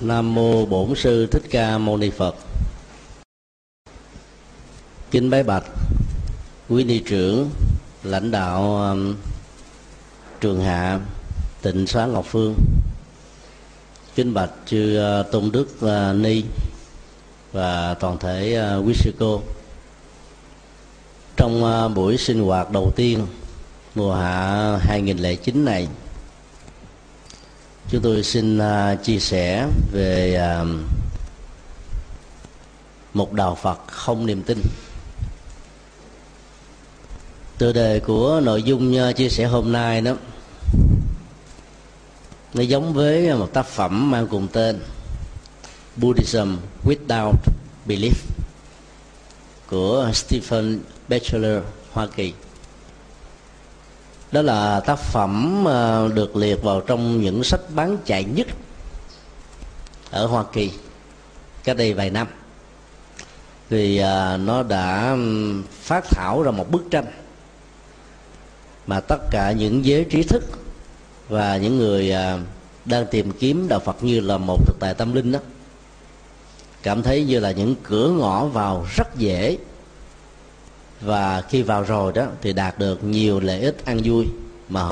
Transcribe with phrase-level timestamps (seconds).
[0.00, 2.34] Nam mô Bổn sư Thích Ca Mâu Ni Phật.
[5.10, 5.64] Kính bái bạch
[6.68, 7.50] quý ni trưởng,
[8.02, 9.16] lãnh đạo um,
[10.40, 11.00] trường hạ
[11.62, 12.54] Tịnh xá Ngọc Phương.
[14.14, 16.42] Kính bạch chư uh, Tôn đức uh, Ni
[17.52, 19.42] và toàn thể uh, quý sư cô.
[21.36, 23.26] Trong uh, buổi sinh hoạt đầu tiên
[23.94, 25.88] mùa hạ 2009 này
[27.90, 30.68] chúng tôi xin uh, chia sẻ về uh,
[33.14, 34.58] một đạo phật không niềm tin.
[37.58, 40.14] Tựa đề của nội dung uh, chia sẻ hôm nay đó
[42.54, 44.80] nó giống với một tác phẩm mang cùng tên
[45.96, 47.32] Buddhism Without
[47.86, 48.14] Belief
[49.70, 52.32] của Stephen Batchelor Hoa Kỳ
[54.34, 58.46] đó là tác phẩm ờ, được liệt vào trong những sách bán chạy nhất
[60.10, 60.70] ở Hoa Kỳ
[61.64, 62.26] cách đây vài năm.
[63.68, 65.16] Vì ờ, nó đã
[65.70, 67.04] phát thảo ra một bức tranh
[68.86, 70.44] mà tất cả những giới trí thức
[71.28, 72.38] và những người ờ,
[72.84, 75.38] đang tìm kiếm đạo Phật như là một thực tại tâm linh đó,
[76.82, 79.58] cảm thấy như là những cửa ngõ vào rất dễ
[81.04, 84.26] và khi vào rồi đó thì đạt được nhiều lợi ích ăn vui
[84.68, 84.88] mà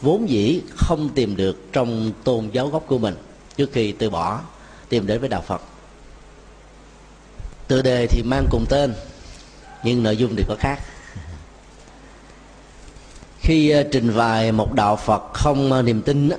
[0.00, 3.14] vốn dĩ không tìm được trong tôn giáo gốc của mình
[3.56, 4.40] trước khi từ bỏ,
[4.88, 5.62] tìm đến với đạo Phật.
[7.68, 8.94] Tựa đề thì mang cùng tên,
[9.82, 10.80] nhưng nội dung thì có khác.
[13.38, 16.30] Khi ờ, trình bày một đạo Phật không ờ, niềm tin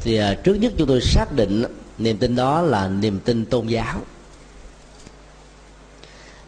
[0.00, 1.64] thì ờ, trước nhất chúng tôi xác định
[1.98, 4.00] niềm tin đó là niềm tin tôn giáo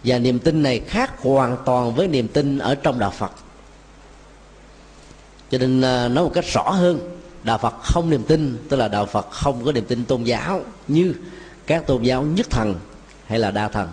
[0.05, 3.31] và niềm tin này khác hoàn toàn với niềm tin ở trong đạo phật.
[5.51, 8.89] Cho nên à, nói một cách rõ hơn, đạo phật không niềm tin, tức là
[8.89, 11.15] đạo phật không có niềm tin tôn giáo như
[11.67, 12.75] các tôn giáo nhất thần
[13.27, 13.89] hay là đa thần.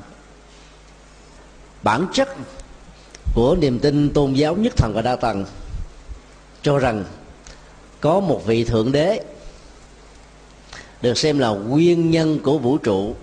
[1.83, 2.30] Bản chất
[3.36, 5.45] của niềm tin tôn giáo nhất thần và đa thần
[6.61, 7.03] cho rằng
[8.02, 9.23] có một vị thượng đế
[11.02, 13.15] được xem là nguyên nhân của vũ trụ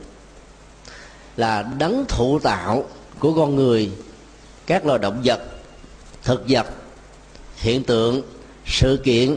[1.37, 2.85] là đấng thụ tạo
[3.19, 3.91] của con người,
[4.67, 5.41] các loài động vật,
[6.23, 6.67] thực vật,
[7.57, 8.23] hiện tượng,
[8.67, 9.37] sự kiện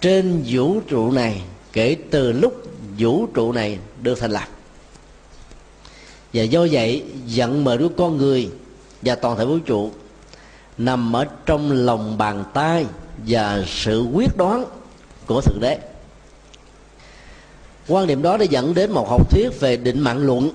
[0.00, 2.62] trên vũ trụ này kể từ lúc
[2.98, 4.48] vũ trụ này được thành lập.
[6.32, 7.04] Và do vậy,
[7.34, 8.50] vận mệnh của con người
[9.02, 9.90] và toàn thể vũ trụ
[10.78, 12.86] nằm ở trong lòng bàn tay
[13.26, 14.64] và sự quyết đoán
[15.26, 15.78] của thượng đế.
[17.88, 20.50] Quan điểm đó đã dẫn đến một học thuyết về định mạng luận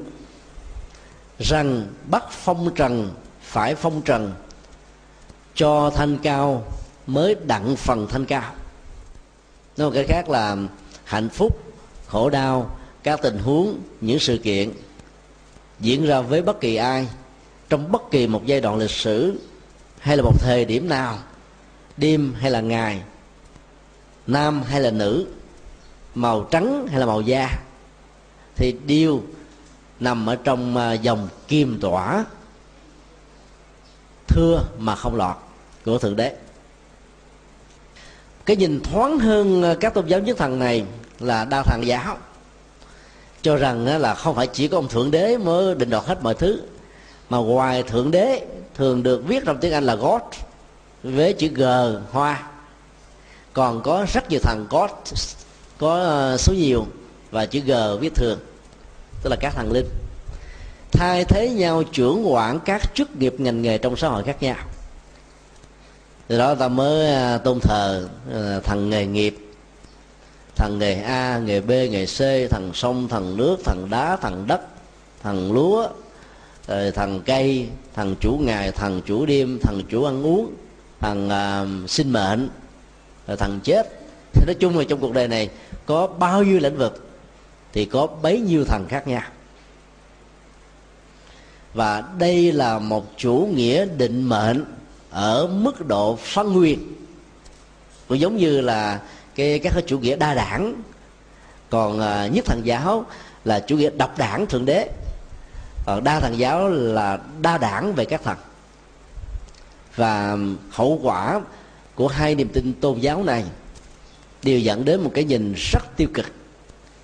[1.41, 4.33] rằng bắt phong trần phải phong trần,
[5.55, 6.63] cho thanh cao
[7.07, 8.53] mới đặng phần thanh cao.
[9.77, 10.57] Nói một cái khác là
[11.03, 11.59] hạnh phúc,
[12.07, 14.71] khổ đau, các tình huống, những sự kiện
[15.79, 17.07] diễn ra với bất kỳ ai
[17.69, 19.39] trong bất kỳ một giai đoạn lịch sử
[19.99, 21.17] hay là một thời điểm nào,
[21.97, 23.01] đêm hay là ngày,
[24.27, 25.27] nam hay là nữ,
[26.15, 27.59] màu trắng hay là màu da,
[28.55, 29.23] thì điều
[30.01, 32.25] nằm ở trong à, dòng kim tỏa.
[34.27, 35.35] Thưa mà không lọt,
[35.85, 36.35] của thượng đế.
[38.45, 40.83] Cái nhìn thoáng hơn à, các tôn giáo nhất thần này
[41.19, 42.17] là đa thần giáo,
[43.41, 46.23] cho rằng à, là không phải chỉ có ông thượng đế mới định đoạt hết
[46.23, 46.61] mọi thứ,
[47.29, 48.45] mà ngoài thượng đế
[48.75, 50.21] thường được viết trong tiếng anh là god,
[51.03, 51.63] với chữ g,
[52.11, 52.43] hoa.
[53.53, 54.91] Còn có rất nhiều thằng god,
[55.77, 56.85] có số nhiều
[57.31, 58.39] và chữ g viết thường
[59.21, 59.85] tức là các thần linh
[60.91, 64.55] thay thế nhau trưởng quản các chức nghiệp ngành nghề trong xã hội khác nhau.
[66.27, 69.35] Từ đó ta mới à, tôn thờ à, thần thằng nghề nghiệp
[70.55, 74.61] thằng nghề a nghề b nghề c thằng sông thằng nước thằng đá thằng đất
[75.23, 75.87] thằng lúa
[76.67, 80.53] ờ, thần thằng cây thằng chủ ngày thằng chủ đêm thằng chủ ăn uống
[80.99, 82.49] thằng uh, à, sinh mệnh
[83.27, 83.87] ờ, thần thằng chết.
[84.33, 85.49] Thì nói chung là trong cuộc đời này
[85.85, 87.10] có bao nhiêu lĩnh vực
[87.73, 89.23] thì có bấy nhiêu thần khác nhau.
[91.73, 94.65] Và đây là một chủ nghĩa định mệnh
[95.09, 96.95] ở mức độ phân quyền
[98.07, 99.01] cũng giống như là
[99.35, 100.81] cái, các cái chủ nghĩa đa đảng.
[101.69, 103.05] Còn à, nhất thần giáo
[103.45, 104.89] là chủ nghĩa độc đảng thượng đế.
[105.85, 108.37] Còn đa thần giáo là đa đảng về các thần
[109.95, 110.37] và
[110.71, 111.41] hậu quả
[111.95, 113.43] của hai niềm tin tôn giáo này
[114.43, 116.25] đều dẫn đến một cái nhìn rất tiêu cực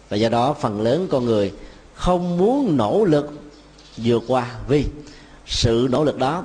[0.09, 1.53] và do đó phần lớn con người
[1.93, 3.31] không muốn nỗ lực
[3.97, 4.51] vượt qua.
[4.67, 4.85] Vì
[5.45, 6.43] sự nỗ lực đó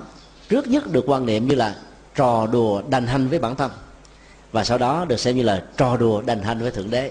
[0.49, 1.77] trước nhất được quan niệm như là
[2.15, 3.71] trò đùa đành hành với bản thân.
[4.53, 7.11] Và sau đó được xem như là trò đùa đành hành với thượng đế.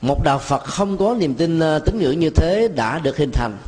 [0.00, 3.30] Một đạo phật không có niềm tin ờ, tín ngưỡng như thế đã được hình
[3.32, 3.58] thành.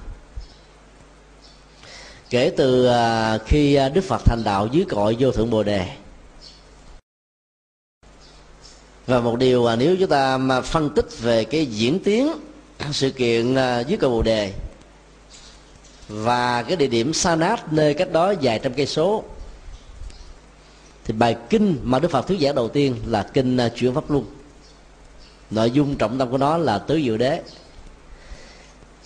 [2.30, 5.88] Kể từ ờ, khi ờ, đức phật thành đạo dưới cội vô thượng bồ đề
[9.06, 12.32] và một điều là nếu chúng ta mà phân tích về cái diễn tiến
[12.92, 14.52] sự kiện à, dưới cầu bồ đề
[16.08, 19.24] và cái địa điểm sa nát nơi cách đó vài trăm cây số,
[21.04, 24.10] thì bài kinh mà đức phật thuyết giảng đầu tiên là kinh à, chuyển pháp
[24.10, 24.24] luân.
[25.50, 27.42] Nội dung trọng tâm của nó là tứ diệu đế.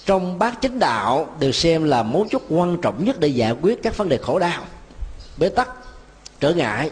[0.07, 3.83] Trong bát chánh đạo được xem là mấu chốt quan trọng nhất để giải quyết
[3.83, 4.63] các vấn đề khổ đau,
[5.39, 5.69] bế tắc,
[6.41, 6.91] trở ngại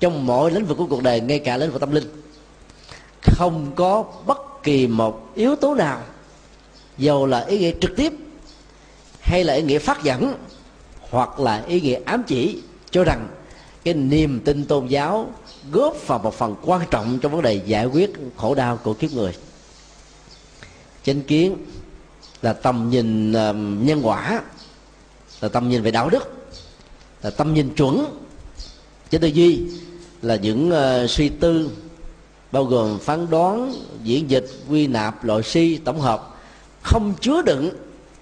[0.00, 2.22] trong mọi lĩnh vực của cuộc đời, ngay cả lĩnh vực tâm linh.
[3.22, 6.02] Không có bất kỳ một yếu tố nào
[6.98, 8.12] dầu là ý nghĩa trực tiếp
[9.20, 10.34] hay là ý nghĩa phát dẫn,
[11.00, 12.58] hoặc là ý nghĩa ám chỉ,
[12.90, 13.28] cho rằng
[13.84, 15.30] cái niềm tin tôn giáo
[15.72, 19.12] góp vào một phần quan trọng trong vấn đề giải quyết khổ đau của kiếp
[19.12, 19.34] người.
[21.04, 21.56] Chánh kiến
[22.42, 23.32] là tầm nhìn
[23.86, 24.42] nhân quả,
[25.40, 26.32] là tầm nhìn về đạo đức,
[27.22, 28.06] là tầm nhìn chuẩn
[29.10, 29.66] chánh tư duy
[30.22, 31.70] là những uh, suy tư
[32.52, 36.36] bao gồm phán đoán diễn dịch quy nạp loại si tổng hợp
[36.82, 37.70] không chứa đựng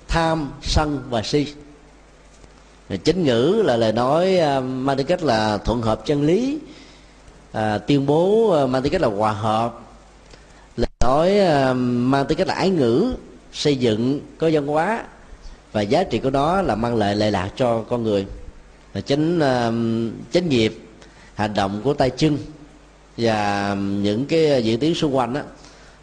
[0.09, 1.47] tham sân và si.
[3.05, 6.59] Chính ngữ là lời nói uh, mang tính cách là thuận hợp chân lý
[7.53, 9.81] à, tuyên bố uh, mang tính cách là hòa hợp.
[10.77, 13.15] Lời nói uh, mang tính cách là ái ngữ
[13.53, 15.05] xây dựng có văn hóa
[15.73, 18.27] và giá trị của nó là mang lại lệ lạc cho con người.
[18.93, 20.88] Và chính uh, chánh nghiệp
[21.39, 22.39] hành động của tay chân.
[23.17, 25.41] Và những cái ờ, diễn tiến xung quanh đó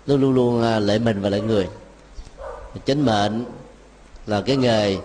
[0.08, 1.68] luôn luôn luôn ờ, lệ mình và lệ người.
[2.86, 3.46] Chính mệnh
[4.28, 4.98] là cái nghề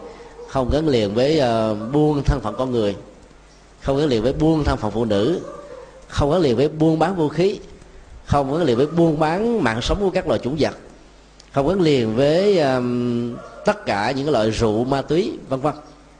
[0.48, 2.96] không gắn liền với uh, buôn thân phận con người
[3.80, 5.40] không gắn liền với buôn thân phận phụ nữ
[6.08, 7.58] không gắn liền với buôn bán vũ khí
[8.26, 10.76] không gắn liền với buôn bán mạng sống của các loài chủng vật
[11.52, 15.74] không gắn liền với um, tất cả những cái loại rượu ma túy vân vân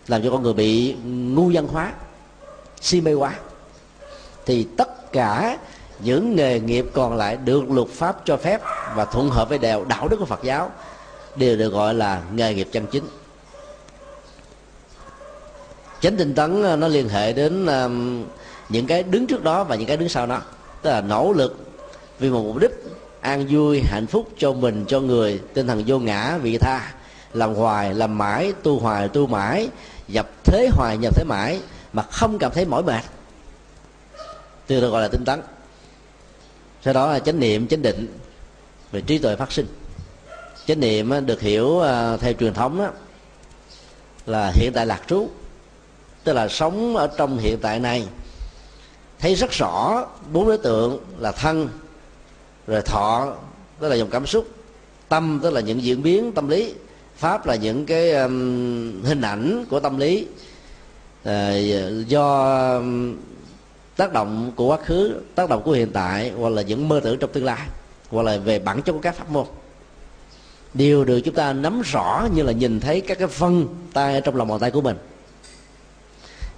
[0.09, 1.93] làm cho con người bị ngu dân hóa
[2.81, 3.35] si mê quá
[4.51, 5.59] thì tất cả
[6.01, 8.61] những nghề nghiệp còn lại được luật pháp cho phép
[8.95, 10.71] và thuận hợp với đều đạo đức của Phật giáo
[11.37, 13.05] đều được gọi là nghề nghiệp chân chính.
[16.01, 17.67] Chánh tinh tấn ờ, nó liên hệ đến
[18.69, 20.43] những cái đứng trước đó và những cái đứng sau đó.
[20.83, 21.59] Tức là nỗ lực
[22.19, 22.85] vì một mục đích
[23.21, 26.93] an vui, hạnh phúc cho mình, cho người, tinh thần vô ngã, vị tha,
[27.33, 29.69] làm hoài, làm mãi, tu hoài, tu mãi,
[30.09, 31.61] dập thế hoài, nhập thế mãi
[31.93, 33.05] mà không cảm thấy mỏi mệt
[34.71, 35.41] từ được gọi là tinh tấn.
[36.85, 38.19] Sau đó là chánh niệm chánh định
[38.93, 39.67] về trí tuệ phát sinh.
[40.67, 42.91] Chánh niệm được hiểu à, theo truyền thống đó,
[44.27, 45.29] là hiện tại lạc trú.
[46.25, 48.07] Tức là sống ở trong hiện tại này
[49.19, 51.69] thấy rất rõ bốn đối tượng là thân
[52.67, 53.37] rồi thọ
[53.81, 54.49] tức là dòng cảm xúc
[55.09, 56.75] tâm tức là những diễn biến tâm lý.
[57.17, 60.27] Pháp là những cái um, hình ảnh của tâm lý
[61.29, 62.81] uh, do
[64.01, 67.19] tác động của quá khứ, tác động của hiện tại, hoặc là những mơ tưởng
[67.19, 67.67] trong tương lai,
[68.11, 69.47] hoặc là về bản chất của các pháp môn.
[70.75, 74.37] Đều được chúng ta nắm rõ như là nhìn thấy các cái phân tay trong
[74.37, 74.97] lòng bàn tay của mình.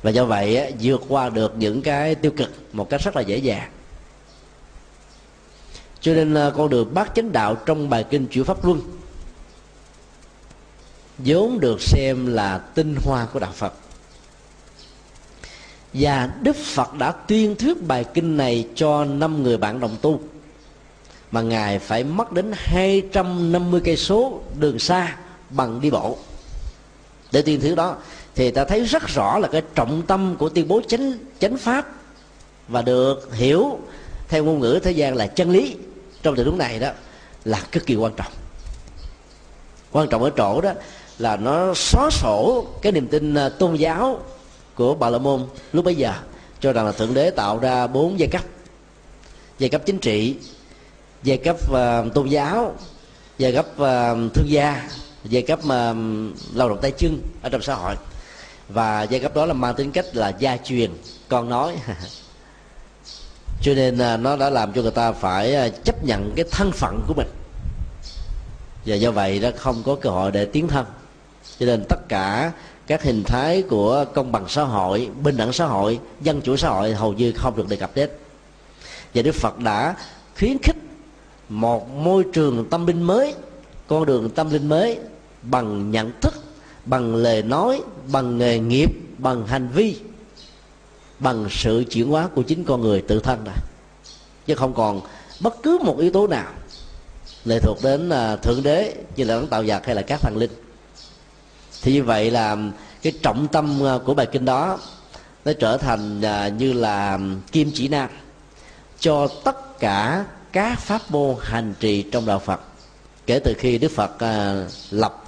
[0.02, 3.36] Và do vậy vượt qua được những cái tiêu cực một cách rất là dễ
[3.36, 3.70] dàng.
[6.00, 8.80] Cho nên à, con đường bát chánh đạo trong bài kinh chuyển pháp luân
[11.18, 13.72] vốn được xem là tinh hoa của đạo phật
[15.92, 20.20] và đức phật đã tuyên thuyết bài kinh này cho năm người bạn đồng tu.
[21.30, 25.16] Mà ngài phải mất đến 250 cây số đường xa
[25.50, 26.18] bằng đi bộ.
[27.32, 27.96] Để tuyên thuyết đó,
[28.34, 31.92] thì ta thấy rất rõ là cái trọng tâm của tuyên bố chánh chánh pháp
[32.68, 33.78] và được hiểu
[34.28, 35.76] theo ngôn ngữ thế gian là chân lý
[36.22, 36.90] trong tình huống này đó
[37.44, 38.32] là cực kỳ quan trọng.
[39.92, 40.72] Quan trọng ở chỗ đó
[41.18, 44.20] là nó xóa sổ cái niềm tin à, tôn giáo
[44.82, 46.12] của bà la môn lúc bấy giờ
[46.60, 48.42] cho rằng là thượng đế tạo ra bốn giai cấp.
[49.58, 50.36] Giai cấp chính trị
[51.22, 52.74] giai cấp uh, tôn giáo
[53.38, 54.88] giai cấp uh, thương gia
[55.24, 55.96] giai cấp uh,
[56.54, 57.94] lao động tay chân ở trong xã hội.
[58.68, 60.90] Và giai cấp đó là mang tính cách là gia truyền
[61.28, 61.76] con nói.
[63.62, 66.72] Cho nên uh, nó đã làm cho người ta phải uh, chấp nhận cái thân
[66.72, 67.28] phận của mình.
[68.86, 70.86] Và do vậy nó không có cơ hội để tiến thân.
[71.58, 72.52] Cho nên tất cả
[72.92, 76.68] các hình thái của công bằng xã hội, bình đẳng xã hội, dân chủ xã
[76.68, 78.10] hội hầu như không được đề cập đến.
[79.14, 79.96] Và đức phật đã
[80.38, 80.76] khuyến khích
[81.48, 83.34] một môi trường tâm linh mới,
[83.86, 84.98] con đường tâm linh mới
[85.42, 86.34] bằng nhận thức,
[86.84, 87.80] bằng lời nói,
[88.12, 89.96] bằng nghề nghiệp, bằng hành vi,
[91.18, 93.58] bằng sự chuyển hóa của chính con người tự thân này.
[94.46, 95.00] Chứ không còn
[95.40, 96.52] bất cứ một yếu tố nào
[97.44, 100.36] lệ thuộc đến à, thượng đế như là đấng tạo vật hay là các thần
[100.36, 100.50] linh
[101.82, 102.56] thì như vậy là
[103.02, 104.78] cái trọng tâm ờ, của bài kinh đó
[105.44, 107.18] nó trở thành ờ, như là
[107.52, 108.10] kim chỉ nam
[109.00, 112.60] cho tất cả các pháp môn hành trì trong đạo Phật.
[113.26, 115.24] Kể từ khi Đức Phật ờ, lập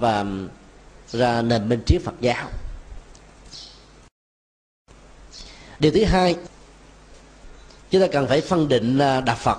[1.12, 2.48] ra nền minh triết Phật giáo.
[5.78, 6.36] Điều thứ hai,
[7.90, 9.58] chúng ta cần phải phân định đạo Phật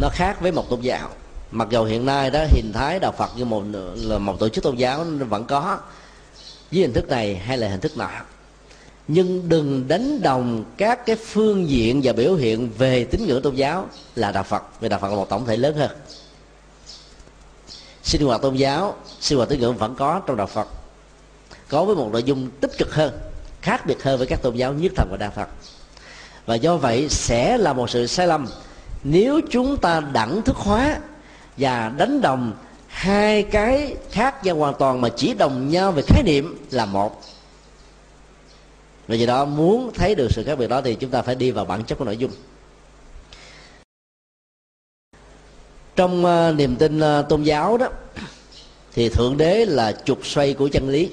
[0.00, 1.10] nó khác với một tôn giáo
[1.54, 3.62] mặc dù hiện nay đó, hình thái đạo Phật như một
[3.94, 5.78] là một tổ chức tôn giáo vẫn có
[6.70, 8.08] với hình thức này hay là hình thức nọ.
[9.08, 13.54] Nhưng đừng đánh đồng các cái phương diện và biểu hiện về tín ngưỡng tôn
[13.54, 15.90] giáo là đạo Phật, vì đạo Phật là một tổng thể lớn hơn.
[18.02, 20.68] Sinh hoạt tôn giáo, sinh hoạt tín ngưỡng vẫn có trong đạo Phật,
[21.68, 23.18] có với một nội dung tích cực hơn,
[23.62, 25.48] khác biệt hơn với các tôn giáo nhất thần và đa Phật.
[26.46, 28.46] Và do vậy sẽ là một sự sai lầm
[29.04, 30.98] nếu chúng ta đẳng thức hóa
[31.56, 32.52] và đánh đồng
[32.86, 37.22] hai cái khác nhau hoàn toàn mà chỉ đồng nhau về khái niệm là một.
[39.08, 41.50] Vì vậy đó muốn thấy được sự khác biệt đó thì chúng ta phải đi
[41.50, 42.30] vào bản chất của nội dung.
[45.96, 47.88] Trong uh, niềm tin uh, tôn giáo đó
[48.92, 51.10] thì thượng đế là trục xoay của chân lý.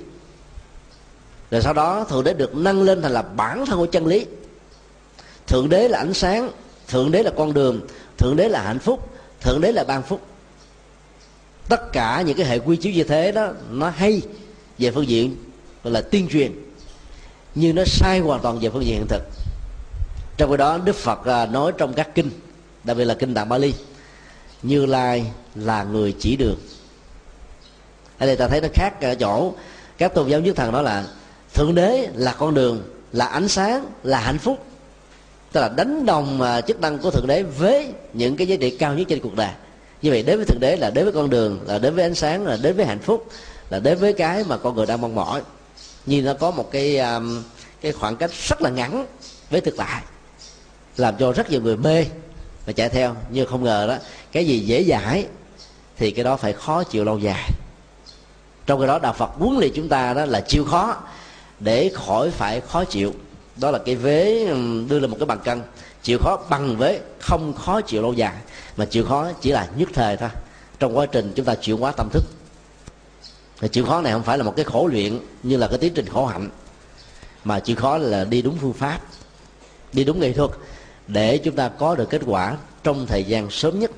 [1.51, 4.25] Rồi sau đó thượng đế được nâng lên thành là bản thân của chân lý.
[5.47, 6.51] Thượng đế là ánh sáng
[6.87, 7.81] thượng đế là con đường
[8.17, 9.09] thượng đế là hạnh phúc
[9.41, 10.21] thượng đế là ban phúc
[11.71, 14.21] tất cả những cái hệ quy chiếu như thế đó, nó hay
[14.77, 15.35] về phương diện
[15.83, 16.51] gọi là tuyên truyền,
[17.55, 19.21] nhưng nó sai hoàn toàn về phương diện hiện thực.
[20.37, 22.29] Trong cái đó, đức phật à, nói trong các kinh,
[22.83, 23.73] đặc biệt là kinh tạng bali,
[24.63, 25.25] như lai
[25.55, 26.57] là người chỉ đường.
[28.17, 29.53] Ở đây ta thấy nó khác ở chỗ
[29.97, 31.05] các tôn giáo nhất thần đó là
[31.53, 34.65] thượng đế là con đường, là ánh sáng, là hạnh phúc.
[35.51, 38.77] Tức là đánh đồng à, chức năng của thượng đế với những cái giá trị
[38.77, 39.49] cao nhất trên cuộc đời
[40.01, 42.15] như vậy đến với thực tế là đến với con đường là đến với ánh
[42.15, 43.29] sáng là đến với hạnh phúc
[43.69, 45.41] là đến với cái mà con người đang mong mỏi.
[46.05, 47.43] Nhưng nó có một cái um,
[47.81, 49.05] cái khoảng cách rất là ngắn
[49.49, 50.01] với thực tại
[50.97, 52.05] làm cho rất nhiều người mê
[52.65, 53.15] và chạy theo.
[53.29, 53.95] Nhưng không ngờ đó
[54.31, 55.25] cái gì dễ dãi
[55.97, 57.51] thì cái đó phải khó chịu lâu dài.
[58.65, 60.97] Trong cái đó đạo phật huấn luyện chúng ta đó là chịu khó
[61.59, 63.13] để khỏi phải khó chịu.
[63.57, 65.61] Đó là cái vế um, đưa lên một cái bằng cân.
[66.03, 68.33] Chịu khó bằng với không khó chịu lâu dài
[68.77, 70.29] mà chịu khó chỉ là nhất thời thôi.
[70.79, 72.23] Trong quá trình chúng ta chịu hóa tâm thức.
[73.59, 75.93] Thì chịu khó này không phải là một cái khổ luyện như là cái tiến
[75.93, 76.49] trình khổ hạnh.
[77.43, 79.01] Mà chịu khó là đi đúng phương pháp
[79.93, 80.51] đi đúng nghệ thuật
[81.07, 83.91] để chúng ta có được kết quả trong thời gian sớm nhất.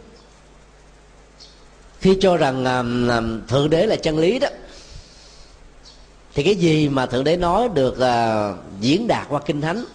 [1.99, 4.47] Khi cho rằng uh, thượng đế là chân lý đó
[6.33, 9.85] thì cái gì mà thượng đế nói được uh, diễn đạt qua kinh thánh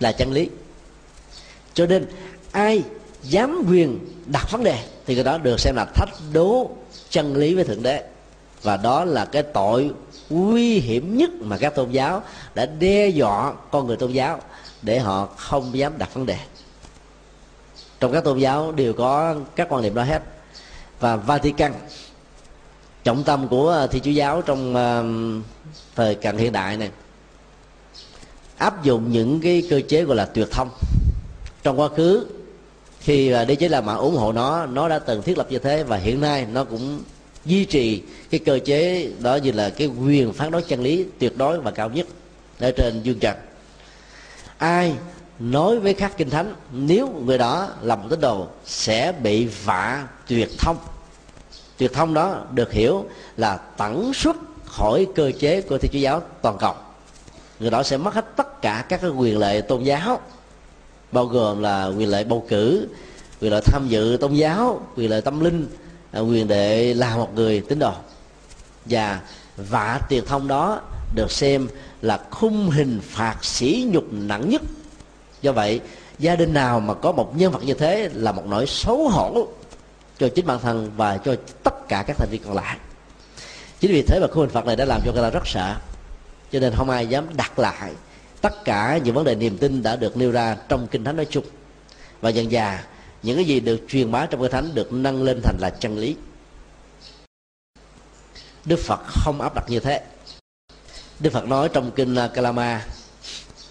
[0.00, 0.48] là chân lý.
[1.74, 2.06] Cho nên
[2.52, 2.82] ai
[3.22, 6.70] dám quyền đặt vấn đề thì cái đó được xem là thách đố
[7.10, 8.04] chân lý với thượng đế.
[8.62, 9.90] Và đó là cái tội
[10.30, 12.22] nguy hiểm nhất mà các tôn giáo
[12.54, 14.40] đã đe dọa con người tôn giáo
[14.82, 16.36] để họ không dám đặt vấn đề.
[18.00, 20.22] Trong các tôn giáo đều có các quan niệm đó hết.
[21.00, 21.72] Và Vatican
[23.04, 25.44] trọng tâm của ờ, thi chúa giáo trong uh,
[25.96, 26.90] thời cận hiện đại này
[28.56, 30.68] áp dụng những cái cơ chế gọi là tuyệt thông.
[31.62, 32.26] Trong quá khứ
[33.00, 35.82] khi đế chế La Mã ủng hộ nó nó đã từng thiết lập như thế
[35.82, 37.02] và hiện nay nó cũng
[37.44, 41.38] duy trì cái cơ chế đó như là cái quyền phán đoán chân lý tuyệt
[41.38, 42.06] đối và cao nhất
[42.60, 43.36] ở trên dương trần.
[44.58, 44.94] Ai
[45.38, 50.08] nói với các kinh thánh, nếu người đó là một tín đồ, sẽ bị vạ
[50.26, 50.76] tuyệt thông.
[51.76, 53.04] Tuyệt thông đó được hiểu
[53.36, 56.74] là tẩn xuất khỏi cơ chế của thiên chúa giáo toàn cầu.
[57.60, 60.20] Người đó sẽ mất hết tất cả các cái quyền lệ tôn giáo
[61.12, 62.88] bao gồm là quyền lợi bầu cử,
[63.40, 65.66] quyền lợi tham dự tôn giáo, quyền lợi tâm linh
[66.12, 67.92] à, quyền để là một người tín đồ.
[68.84, 69.20] Và
[69.56, 70.80] vạ tiền thông đó
[71.14, 71.68] được xem
[72.02, 74.62] là khung hình phạt sỉ nhục nặng nhất.
[75.42, 75.80] Do vậy,
[76.18, 79.48] gia đình nào mà có một nhân vật như thế là một nỗi xấu hổ
[80.18, 82.76] cho chính bản thân và cho tất cả các thành viên còn lại.
[83.80, 85.74] Chính vì thế mà khung hình phạt này đã làm cho người ta rất sợ,
[86.52, 87.92] cho nên không ai dám đặt lại
[88.40, 91.26] tất cả những vấn đề niềm tin đã được nêu ra trong kinh thánh nói
[91.30, 91.44] chung.
[92.20, 92.84] Và dần dà,
[93.22, 95.98] những cái gì được truyền bá trong kinh thánh được nâng lên thành là chân
[95.98, 96.16] lý.
[98.64, 100.02] Đức phật không áp đặt như thế.
[101.20, 102.86] Đức phật nói trong kinh à, kalama,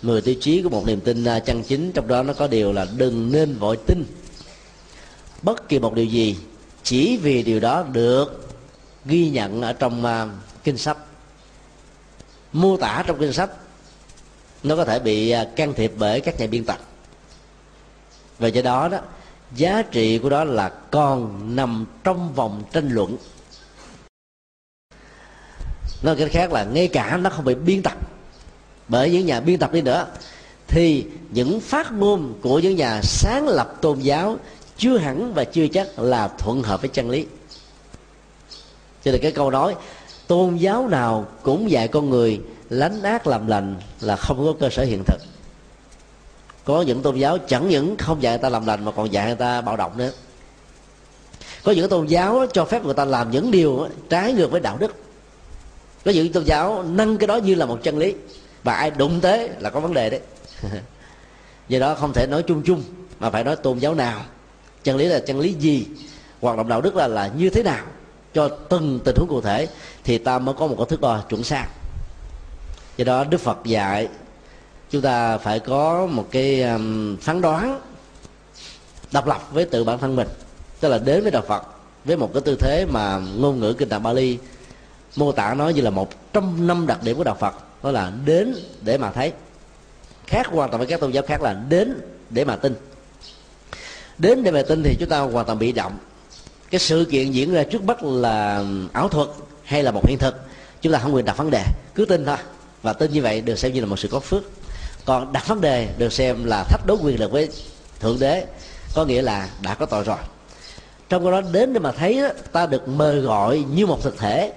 [0.02, 2.74] mười tiêu chí của một niềm tin à, chân chính, trong đó nó có điều
[2.74, 4.06] là đừng nên vội tin.
[5.42, 6.38] Bất kỳ một điều gì,
[6.84, 8.50] chỉ vì điều đó được
[9.06, 10.28] ghi nhận ở trong à,
[10.64, 10.98] kinh sách.
[12.54, 13.50] Mô tả trong kinh sách
[14.64, 16.80] nó có thể bị à, can thiệp bởi các nhà biên tập.
[18.40, 19.00] Về do đó đó,
[19.56, 23.18] giá trị của đó là còn nằm trong vòng tranh luận.
[26.02, 27.98] Nói cách khác là ngay cả nó không bị biên tập,
[28.88, 30.08] bởi những nhà biên tập đi nữa,
[30.68, 34.38] thì những phát ngôn của những nhà sáng lập tôn giáo
[34.78, 37.26] chưa hẳn và chưa chắc là thuận hợp với chân lý.
[39.04, 39.76] Cho nên cái câu nói,
[40.28, 44.70] tôn giáo nào cũng dạy con người lánh ác làm lành là không có cơ
[44.70, 45.22] sở hiện thực.
[46.66, 49.28] Có những tôn giáo chẳng những không dạy người ta làm lành mà còn dạy
[49.28, 50.12] người ta bạo động nữa.
[51.64, 54.78] Có những tôn giáo cho phép người ta làm những điều trái ngược với đạo
[54.78, 54.96] đức.
[56.06, 58.16] Có những tôn giáo nâng cái đó như là một chân lý.
[58.64, 60.20] Và ai đụng tới là có vấn đề đấy.
[61.70, 62.84] Do đó không thể nói chung chung,
[63.20, 64.22] mà phải nói tôn giáo nào.
[64.84, 65.88] Chân lý là chân lý gì?
[66.42, 67.86] Hoạt động đạo đức là là như thế nào?
[68.34, 69.68] Cho từng tình huống cụ thể
[70.04, 71.68] thì ta mới có một cái thước đo chuẩn xác
[73.00, 74.08] do đó đức phật dạy
[74.90, 77.82] chúng ta phải có một cái um, phán đoán
[79.12, 80.28] độc lập với tự bản thân mình.
[80.80, 81.64] Tức là đến với đạo phật
[82.06, 84.38] với một cái tư thế mà ngôn ngữ kinh tạng bali,
[85.16, 87.54] mô tả nó như là một trong năm đặc điểm của đạo phật,
[87.84, 89.34] đó là đến để mà thấy.
[90.28, 92.76] Khác hoàn toàn với các tôn giáo khác là đến để mà tin.
[94.18, 95.98] Đến để mà tin thì chúng ta hoàn toàn bị động.
[96.72, 98.64] Cái sự kiện diễn ra trước mắt là
[98.94, 99.28] ảo thuật
[99.64, 100.36] hay là một hiện thực,
[100.82, 101.64] chúng ta không quyền đặt vấn đề,
[101.96, 102.38] cứ tin thôi
[102.82, 104.44] và tên như vậy được xem như là một sự có phước.
[105.06, 107.50] Còn đặt vấn đề được xem là thách đố quyền lực với
[108.00, 108.46] thượng đế,
[108.96, 110.18] có nghĩa là đã có tội rồi.
[111.10, 112.22] Trong cái đó, đến để mà thấy
[112.52, 114.54] ta được mời gọi như một thực thể,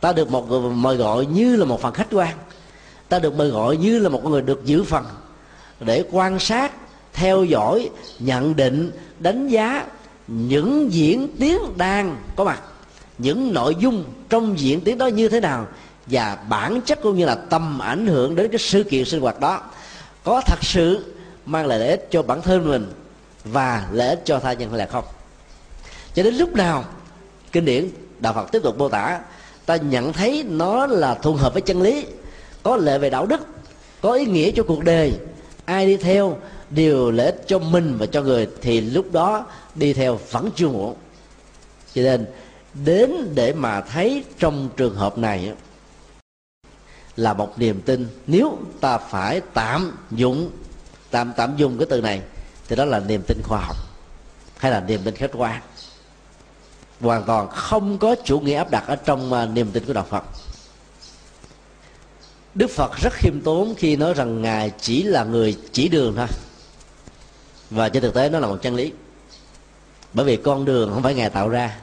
[0.00, 2.36] ta được một người mời gọi như là một phần khách quan,
[3.08, 5.04] ta được mời gọi như là một người được giữ phần
[5.80, 6.72] để quan sát,
[7.12, 9.86] theo dõi, nhận định, đánh giá
[10.26, 12.62] những diễn tiến đang có mặt,
[13.18, 15.66] những nội dung trong diễn tiến đó như thế nào
[16.10, 19.40] và bản chất cũng như là tâm ảnh hưởng đến cái sự kiện sinh hoạt
[19.40, 19.62] đó.
[20.24, 21.14] Có thật sự
[21.46, 22.92] mang lại lợi ích cho bản thân mình
[23.44, 25.04] và lợi ích cho tha nhân hay là không?
[26.14, 26.84] Cho đến lúc nào
[27.52, 29.20] kinh điển đạo phật tiếp tục mô tả,
[29.66, 32.06] ta nhận thấy nó là thuận hợp với chân lý,
[32.62, 33.40] có lệ về đạo đức,
[34.00, 35.12] có ý nghĩa cho cuộc đời.
[35.64, 36.38] Ai đi theo
[36.70, 40.68] đều lợi ích cho mình và cho người, thì lúc đó đi theo vẫn chưa
[40.68, 40.94] muộn.
[41.94, 42.26] Cho nên,
[42.84, 45.52] đến để mà thấy trong trường hợp này
[47.18, 48.08] là một niềm tin.
[48.26, 50.50] Nếu ta phải tạm dụng,
[51.10, 52.22] tạm tạm dùng cái từ này,
[52.68, 53.76] thì đó là niềm tin khoa học
[54.56, 55.60] hay là niềm tin khách quan.
[57.00, 60.06] Hoàn toàn không có chủ nghĩa áp đặt ở trong à, niềm tin của đạo
[60.10, 60.24] Phật.
[62.54, 66.26] Đức Phật rất khiêm tốn khi nói rằng ngài chỉ là người chỉ đường thôi.
[67.70, 68.92] Và trên thực tế nó là một chân lý.
[70.12, 71.80] Bởi vì con đường không phải ngài tạo ra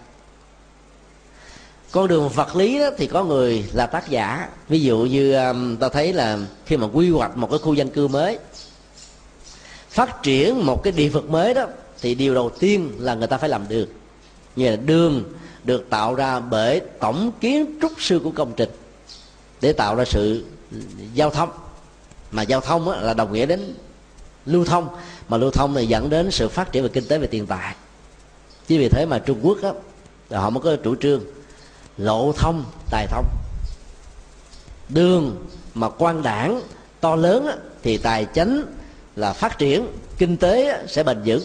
[1.95, 4.49] con đường vật lý đó thì có người là tác giả.
[4.69, 7.89] Ví dụ như um, ta thấy là khi mà quy hoạch một cái khu dân
[7.89, 8.39] cư mới
[9.89, 11.65] phát triển một cái địa vực mới đó
[12.01, 13.87] thì điều đầu tiên là người ta phải làm đường.
[14.55, 15.23] Như là đường
[15.63, 18.69] được tạo ra bởi tổng kiến trúc sư của công trình
[19.61, 20.45] để tạo ra sự
[21.13, 21.49] giao thông.
[22.31, 23.73] Mà giao thông là đồng nghĩa đến
[24.45, 24.87] lưu thông
[25.29, 27.75] mà lưu thông này dẫn đến sự phát triển về kinh tế về tiền tài.
[28.67, 29.73] Chính vì thế mà trung quốc đó
[30.31, 31.21] họ mới có chủ trương
[31.97, 33.25] lộ thông, tài thông.
[34.89, 36.61] Đường mà quan đảng
[36.99, 37.47] to lớn
[37.83, 38.63] thì tài chánh
[39.15, 41.43] là phát triển, kinh tế sẽ bền vững.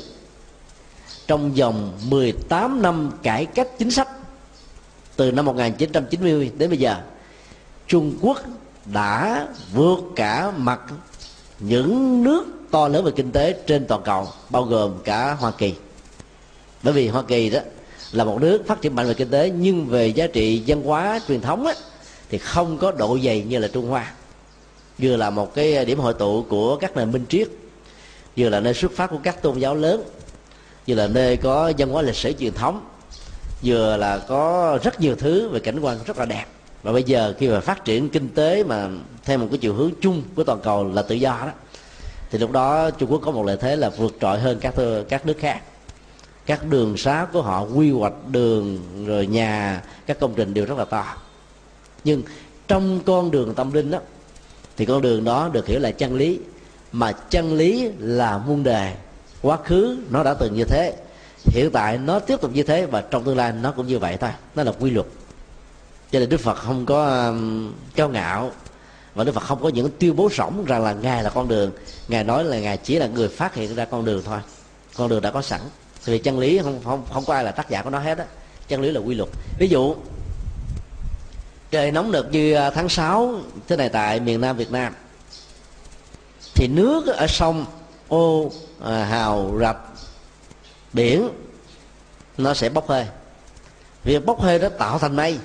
[1.27, 4.09] Trong vòng 18 năm cải cách chính sách,
[5.17, 6.97] từ năm 1990 đến bây giờ,
[7.87, 8.39] Trung Quốc
[8.85, 10.81] đã vượt cả mặt
[11.59, 15.75] những nước to lớn về kinh tế trên toàn cầu, bao gồm cả Hoa Kỳ.
[16.83, 17.61] Bởi vì Hoa Kỳ đó
[18.13, 21.21] là một nước phát triển mạnh về kinh tế nhưng về giá trị văn hóa
[21.29, 21.75] truyền thống á,
[22.29, 24.13] thì không có độ dày như là Trung Hoa.
[24.99, 27.49] Vừa là một cái điểm hội tụ của các nền minh triết
[28.37, 30.03] vừa là nơi xuất phát của các tôn giáo lớn
[30.87, 32.87] vừa là nơi có văn hóa lịch sử truyền thống
[33.63, 36.45] vừa là có rất nhiều thứ về cảnh quan rất là đẹp.
[36.83, 38.89] Và bây giờ khi mà phát triển kinh tế mà
[39.25, 41.53] theo một cái chiều hướng chung của toàn cầu là tự do đó
[42.31, 44.75] thì lúc đó Trung Quốc có một lợi thế là vượt trội hơn các
[45.09, 45.61] các nước khác
[46.47, 50.79] các đường xá của họ quy hoạch đường rồi nhà các công trình đều rất
[50.79, 51.17] là to.
[52.05, 52.23] Nhưng
[52.69, 53.99] trong con đường tâm linh đó
[54.77, 56.39] thì con đường đó được hiểu là chân lý.
[56.93, 58.95] Mà chân lý là muôn đề.
[59.43, 60.97] Quá khứ nó đã từng như thế
[61.45, 64.17] hiện tại nó tiếp tục như thế và trong tương lai nó cũng như vậy
[64.17, 64.31] thôi.
[64.55, 65.07] Nó là quy luật.
[66.13, 68.51] Cho nên đức phật không có um, cao ngạo
[69.15, 71.71] và đức phật không có những tuyên bố rỗng rằng là ngài là con đường.
[72.09, 74.39] Ngài nói là ngài chỉ là người phát hiện ra con đường thôi.
[74.97, 75.61] Con đường đã có sẵn
[76.11, 78.25] vì chân lý không không không có ai là tác giả của nó hết á.
[78.69, 79.29] Chân lý là quy luật.
[79.59, 79.95] Ví dụ
[81.71, 83.35] trời nóng được như à, tháng 6
[83.69, 84.95] thế này tại miền nam việt nam.
[86.55, 87.67] Thì nước ở sông
[88.09, 88.51] ô
[88.85, 89.79] à, hào rạch
[90.93, 91.29] biển
[92.39, 93.07] nó sẽ bốc hơi.
[94.05, 95.39] Việc bốc hơi đó tạo thành mây.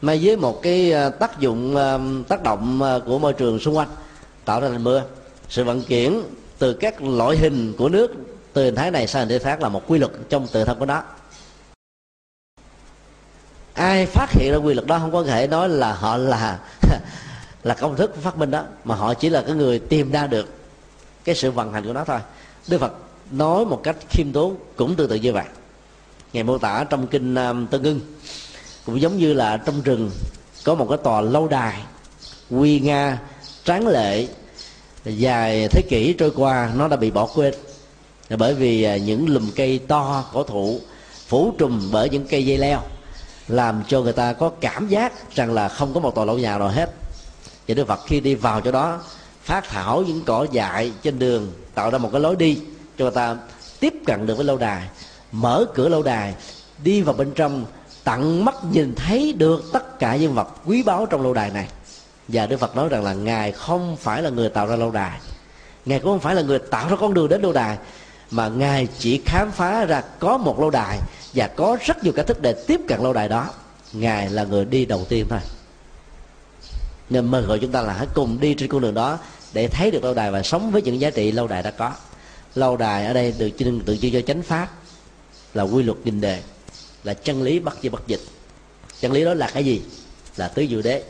[0.00, 3.88] Mây với một cái à, tác dụng à, tác động của môi trường xung quanh
[4.44, 5.02] tạo ra thành mưa.
[5.48, 6.22] Sự vận chuyển
[6.58, 8.14] từ các loại hình của nước
[8.54, 10.78] từ hình thái này sang hình thái khác là một quy luật trong tự thân
[10.78, 11.02] của nó.
[13.74, 16.58] Ai phát hiện ra quy luật đó không có thể nói là họ là
[17.64, 20.48] là công thức phát minh đó mà họ chỉ là cái người tìm ra được
[21.24, 22.20] cái sự vận hành của nó thôi.
[22.68, 22.92] Đức phật
[23.30, 25.44] nói một cách khiêm tốn cũng tương tự như vậy.
[26.32, 28.00] Ngài mô tả trong kinh um, tân ngưng
[28.86, 30.10] cũng giống như là trong rừng
[30.64, 31.80] có một cái tòa lâu đài
[32.50, 33.18] quy nga
[33.64, 34.26] tráng lệ
[35.04, 37.54] dài thế kỷ trôi qua nó đã bị bỏ quên
[38.30, 40.80] bởi vì à, những lùm cây to cổ thụ
[41.28, 42.80] phủ trùm bởi những cây dây leo,
[43.48, 46.58] làm cho người ta có cảm giác rằng là không có một tòa lâu nhà
[46.58, 46.90] nào hết.
[47.68, 49.00] Và đức phật khi đi vào chỗ đó,
[49.42, 52.58] phát thảo những cỏ dại trên đường, tạo ra một cái lối đi
[52.98, 53.36] cho người ta
[53.80, 54.88] tiếp cận được với lâu đài,
[55.32, 56.34] mở cửa lâu đài,
[56.82, 57.64] đi vào bên trong,
[58.04, 61.68] tận mắt nhìn thấy được tất cả những vật quý báu trong lâu đài này.
[62.28, 65.20] Và đức phật nói rằng là ngài không phải là người tạo ra lâu đài.
[65.84, 67.78] Ngài cũng không phải là người tạo ra con đường đến lâu đài
[68.30, 70.98] mà ngài chỉ khám phá ra có một lâu đài
[71.34, 73.50] và có rất nhiều cách thức để tiếp cận lâu đài đó.
[73.92, 75.40] Ngài là người đi đầu tiên thôi.
[77.10, 79.18] Nên mời gọi chúng ta là hãy cùng đi trên con đường đó
[79.52, 81.92] để thấy được lâu đài và sống với những giá trị lâu đài đã có.
[82.54, 83.50] Lâu đài ở đây được
[83.86, 84.68] tự trưng cho chánh pháp,
[85.54, 86.40] là quy luật nghìn đề,
[87.04, 88.20] là chân lý bất di bất dịch.
[89.00, 89.82] Chân lý đó là cái gì?
[90.36, 91.02] Là tứ diệu đế.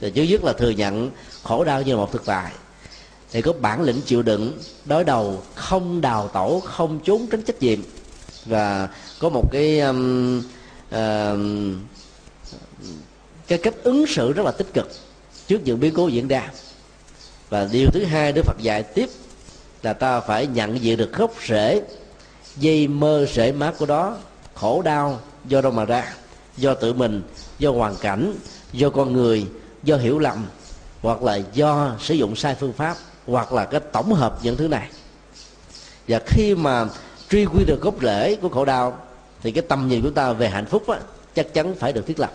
[0.00, 1.10] Thì trước nhất là thừa nhận
[1.42, 2.52] khổ đau như là một thực tại
[3.32, 7.62] thì có bản lĩnh chịu đựng đối đầu không đào tổ không trốn tránh trách
[7.62, 7.78] nhiệm.
[8.44, 8.88] Và
[9.18, 10.38] có một cái um,
[10.88, 11.38] uh,
[13.46, 14.90] cái cách ứng xử rất là tích cực
[15.46, 16.50] trước những biến cố diễn ra.
[17.48, 19.08] Và điều thứ hai đức phật dạy tiếp
[19.82, 21.82] là ta phải nhận diện được gốc rễ
[22.56, 24.16] dây mơ rễ mát của đó
[24.54, 26.14] khổ đau do đâu mà ra
[26.56, 27.22] do tự mình
[27.58, 28.34] do hoàn cảnh
[28.72, 29.46] do con người
[29.82, 30.46] do hiểu lầm
[31.02, 34.68] hoặc là do sử dụng sai phương pháp hoặc là cái tổng hợp những thứ
[34.68, 34.88] này.
[36.08, 36.86] Và khi mà
[37.30, 38.98] truy quy được gốc rễ của khổ đau
[39.42, 40.98] thì cái tầm nhìn của ta về hạnh phúc á,
[41.34, 42.32] chắc chắn phải được thiết lập.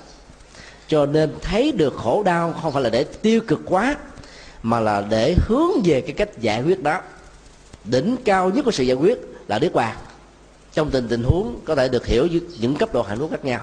[0.87, 3.95] Cho nên thấy được khổ đau không phải là để tiêu cực quá
[4.63, 7.01] mà là để hướng về cái cách giải quyết đó.
[7.83, 9.95] Đỉnh cao nhất của sự giải quyết là niết bàn
[10.73, 12.27] trong tình tình huống có thể được hiểu
[12.59, 13.61] những cấp độ hạnh phúc khác nhau.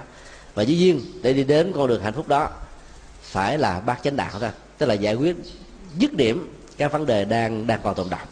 [0.55, 2.51] Và dĩ nhiên để đi đến con đường hạnh phúc đó
[3.23, 4.51] phải là bác chánh đạo thôi.
[4.79, 5.37] Tức là giải quyết
[5.99, 8.29] dứt điểm các vấn đề đang đang còn tồn động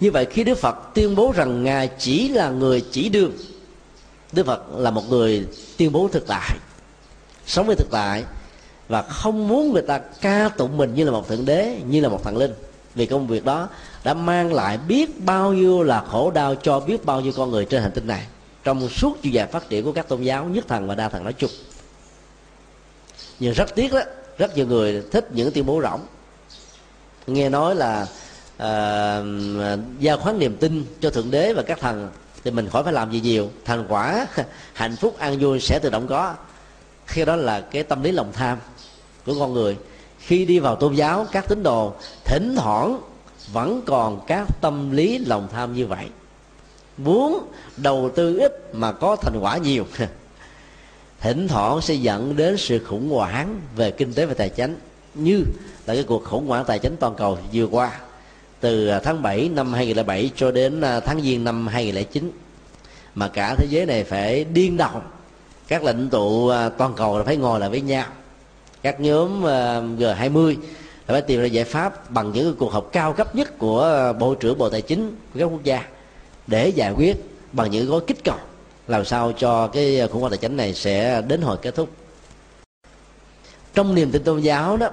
[0.00, 3.32] như vậy khi đức phật tuyên bố rằng ngài chỉ là người chỉ đường,
[4.32, 6.56] đức phật là một người tuyên bố thực tại,
[7.46, 8.24] sống với thực tại
[8.88, 12.08] và không muốn người ta ca tụng mình như là một thượng đế, như là
[12.08, 12.52] một thần linh.
[12.94, 13.68] Vì công việc đó
[14.04, 17.64] đã mang lại biết bao nhiêu là khổ đau cho biết bao nhiêu con người
[17.64, 18.26] trên hành tinh này
[18.64, 21.24] trong suốt chiều dài phát triển của các tôn giáo, nhất thần và đa thần
[21.24, 21.50] nói chung.
[23.38, 24.00] Nhưng rất tiếc đó,
[24.38, 26.00] rất nhiều người thích những tuyên bố rỗng
[27.28, 28.02] nghe nói là
[28.56, 32.08] uh, giao khoán niềm tin cho thượng đế và các thần
[32.44, 33.50] thì mình khỏi phải làm gì nhiều.
[33.64, 34.26] Thành quả
[34.72, 36.34] hạnh phúc an vui sẽ tự động có.
[37.06, 38.58] Khi đó là cái tâm lý lòng tham
[39.26, 39.76] của con người.
[40.18, 43.00] Khi đi vào tôn giáo các tín đồ thỉnh thoảng
[43.52, 46.06] vẫn còn các tâm lý lòng tham như vậy.
[46.96, 49.86] Muốn đầu tư ít mà có thành quả nhiều
[51.20, 54.76] thỉnh thoảng sẽ dẫn đến sự khủng hoảng về kinh tế và tài chính
[55.18, 55.44] như
[55.86, 57.90] là cái cuộc khủng hoảng tài chính toàn cầu vừa qua,
[58.60, 62.30] từ à, tháng 7 năm 2007 cho đến à, tháng Giêng năm 2009
[63.14, 65.02] mà cả thế giới này phải điên đầu
[65.68, 68.04] các lãnh tụ à, toàn cầu là phải ngồi lại với nhau.
[68.82, 69.42] Các nhóm
[69.98, 70.54] G20
[71.06, 74.58] phải tìm ra giải pháp bằng những cuộc họp cao cấp nhất của bộ trưởng
[74.58, 75.84] bộ tài chính của các quốc gia
[76.46, 77.16] để giải quyết
[77.52, 78.36] bằng những gói kích cầu,
[78.86, 81.88] làm sao cho cái khủng hoảng tài chính này sẽ đến hồi kết thúc.
[83.74, 84.88] Trong niềm tin tôn giáo đó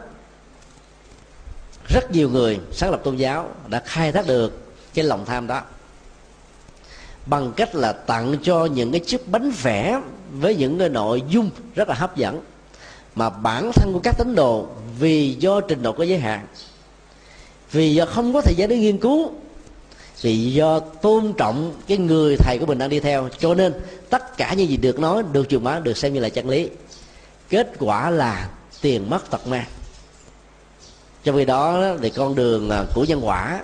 [1.90, 5.62] rất nhiều người sáng lập tôn giáo đã khai thác được cái lòng tham đó.
[7.26, 11.50] Bằng cách là tặng cho những cái chiếc bánh vẽ với những cái nội dung
[11.76, 12.42] rất là hấp dẫn
[13.16, 14.68] mà bản thân của các tín đồ
[15.00, 16.48] vì do trình độ có giới hạn,
[17.72, 19.32] vì do không có thời gian để nghiên cứu,
[20.22, 23.30] vì do tôn trọng cái người thầy của mình đang đi theo.
[23.38, 23.74] Cho nên
[24.10, 26.70] tất cả những gì được nói, được truyền bá, được xem như là chân lý.
[27.50, 28.50] Kết quả là
[28.82, 29.66] tiền mất tật mang
[31.26, 33.64] trong khi đó thì con đường à, của nhân quả,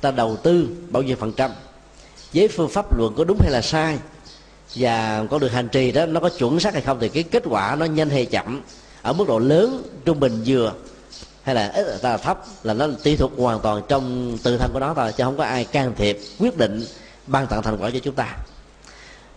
[0.00, 1.50] ta đầu tư bao nhiêu phần trăm.
[2.34, 3.98] Với phương pháp luận có đúng hay là sai,
[4.74, 7.42] và con đường hành trì đó nó có chuẩn xác hay không thì cái kết
[7.46, 8.62] quả nó nhanh hay chậm.
[9.02, 10.72] Ở mức độ lớn, trung bình vừa,
[11.42, 14.80] hay là ít là thấp, là nó tùy thuộc hoàn toàn trong tự thân của
[14.80, 16.84] nó thôi, chứ không có ai can thiệp, quyết định,
[17.26, 18.36] ban tặng thành quả cho chúng ta.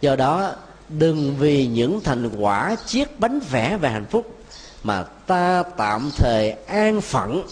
[0.02, 0.52] Do đó,
[0.89, 4.38] đừng vì những thành quả chiếc bánh vẽ về hạnh phúc
[4.84, 7.48] mà ta tạm thời an phận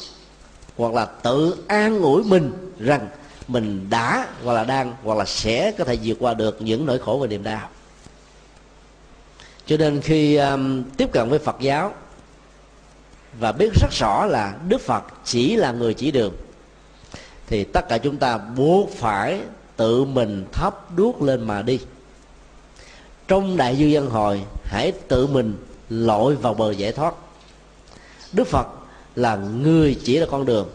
[0.77, 3.07] hoặc là tự an ủi mình rằng
[3.47, 6.99] mình đã hoặc là đang hoặc là sẽ có thể vượt qua được những nỗi
[6.99, 7.69] khổ và niềm đau.
[9.65, 11.93] Cho nên khi um, tiếp cận với phật giáo
[13.39, 16.33] và biết rất rõ là đức phật chỉ là người chỉ đường
[17.47, 19.41] thì tất cả chúng ta buộc phải
[19.75, 21.79] tự mình thắp đuốc lên mà đi.
[23.27, 25.55] Trong đại dương dân hồi hãy tự mình
[25.89, 27.13] lội vào bờ giải thoát.
[28.33, 28.67] Đức phật
[29.15, 30.69] là người chỉ là con đường,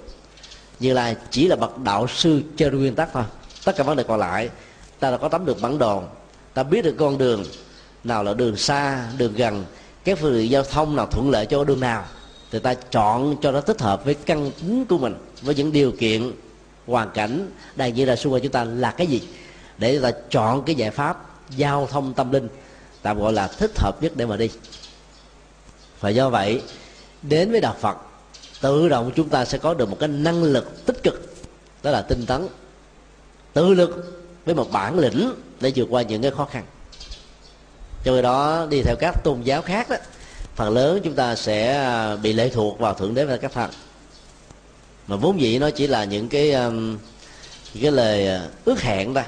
[0.81, 3.25] như là chỉ là bậc đạo sư chơi nguyên tắc thôi.
[3.65, 4.51] Tất cả vấn đề còn lại,
[5.01, 6.03] ta đã có tấm được bản đồ,
[6.55, 7.45] ta biết được con đường
[8.05, 9.65] nào là đường xa, đường gần,
[10.05, 12.05] các phương tiện giao thông nào thuận lợi cho đường nào,
[12.51, 15.93] thì ta chọn cho nó thích hợp với căn tính của mình, với những điều
[15.93, 16.33] kiện,
[16.87, 19.23] hoàn cảnh đang diễn ra xung quanh chúng ta là cái gì,
[19.79, 22.49] để ta chọn cái giải pháp giao thông tâm linh,
[23.03, 24.51] tạm gọi là thích hợp nhất để mà đi
[26.03, 26.63] và do vậy,
[27.23, 27.97] đến với đạo phật,
[28.61, 31.35] tự động chúng ta sẽ có được một cái năng lực tích cực,
[31.83, 32.49] đó là tinh tấn,
[33.53, 36.65] tự lực với một bản lĩnh để vượt qua những cái khó khăn.
[38.05, 39.97] Cho đó, đi theo các tôn giáo khác đó,
[40.55, 43.71] phần lớn chúng ta sẽ à, bị lệ thuộc vào thượng đế và các thần.
[45.07, 46.49] Mà vốn dĩ nó chỉ là những cái
[47.75, 49.27] những cái lời à, ước hẹn ra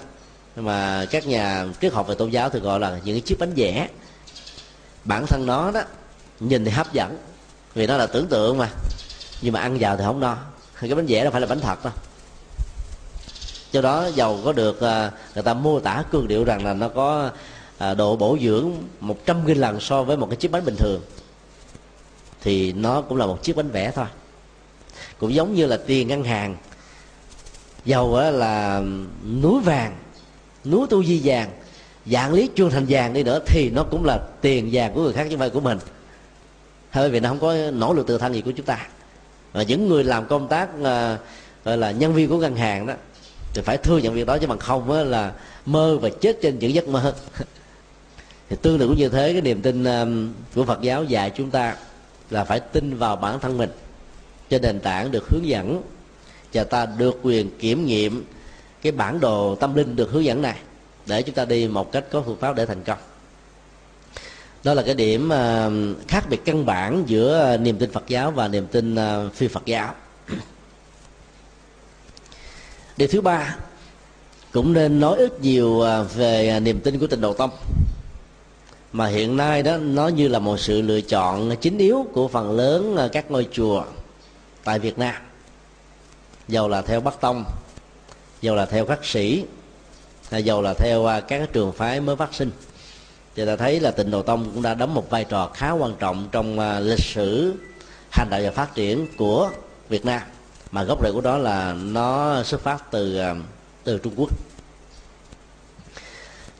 [0.57, 3.53] mà các nhà triết học về tôn giáo thì gọi là những cái chiếc bánh
[3.57, 3.89] vẽ.
[5.05, 5.83] Bản thân nó đó
[6.41, 7.17] nhìn thì hấp dẫn.
[7.75, 8.71] Vì nó là tưởng tượng mà.
[9.43, 10.37] Nhưng mà ăn vào thì không no.
[10.81, 11.93] Cái bánh vẽ đâu phải là bánh thật đâu.
[13.73, 16.89] Do đó dầu có được à, người ta mô tả cương điệu rằng là nó
[16.89, 17.31] có
[17.79, 21.01] à, độ bổ dưỡng 100 nghìn lần so với một cái chiếc bánh bình thường.
[22.43, 24.07] Thì nó cũng là một chiếc bánh vẽ thôi.
[25.19, 26.57] Cũng giống như là tiền ngân hàng.
[27.85, 28.83] Dầu là
[29.43, 29.97] núi vàng,
[30.65, 31.51] núi tu di vàng,
[32.07, 35.13] dạng lý chuông thành vàng đi nữa thì nó cũng là tiền vàng của người
[35.13, 35.79] khác chứ không phải của mình
[36.95, 38.87] hơi vì nó không có nỗ lực tự thân gì của chúng ta.
[39.53, 41.21] Và những người làm công tác uh,
[41.65, 42.95] gọi là nhân viên của ngân hàng đó
[43.55, 45.33] thì phải thừa nhận việc đó chứ bằng không á, là
[45.67, 47.15] mơ và chết trên những giấc mơ.
[48.49, 49.85] Thì tương tự cũng như thế cái niềm tin
[50.55, 51.77] của Phật giáo dạy chúng ta
[52.31, 53.71] là phải tin vào bản thân mình
[54.49, 55.83] trên nền tảng được hướng dẫn
[56.53, 58.25] và ta được quyền kiểm nghiệm
[58.83, 60.57] cái bản đồ tâm linh được hướng dẫn này
[61.07, 62.99] để chúng ta đi một cách có phương pháp để thành công
[64.65, 65.71] đó là cái điểm ờ,
[66.09, 69.49] khác biệt căn bản giữa ờ, niềm tin Phật giáo và niềm tin ờ, phi
[69.49, 69.95] Phật giáo.
[72.97, 73.57] Điều thứ ba,
[74.53, 75.83] cũng nên nói ít nhiều
[76.15, 77.51] về niềm tin của tình độ tâm
[78.93, 82.57] mà hiện nay đó, nó như là một sự lựa chọn chính yếu của phần
[82.57, 83.85] lớn các ngôi chùa
[84.65, 85.15] tại Việt Nam.
[86.49, 87.45] Dầu là theo Bắc Tông,
[88.43, 89.45] dầu là theo khắc sĩ
[90.31, 92.51] dầu là theo các trường phái mới phát sinh
[93.37, 95.95] thì ta thấy là tịnh độ tông cũng đã đóng một vai trò khá quan
[95.99, 97.55] trọng trong à, lịch sử
[98.11, 99.51] hành đạo và phát triển của
[99.89, 100.23] Việt Nam.
[100.71, 103.35] Mà gốc rễ của đó là nó xuất phát từ à,
[103.85, 104.31] từ Trung Quốc.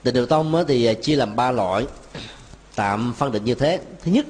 [0.03, 1.87] Tịnh độ tông thì chia làm ba loại,
[2.75, 3.81] tạm phân định như thế.
[4.05, 4.27] Thứ nhất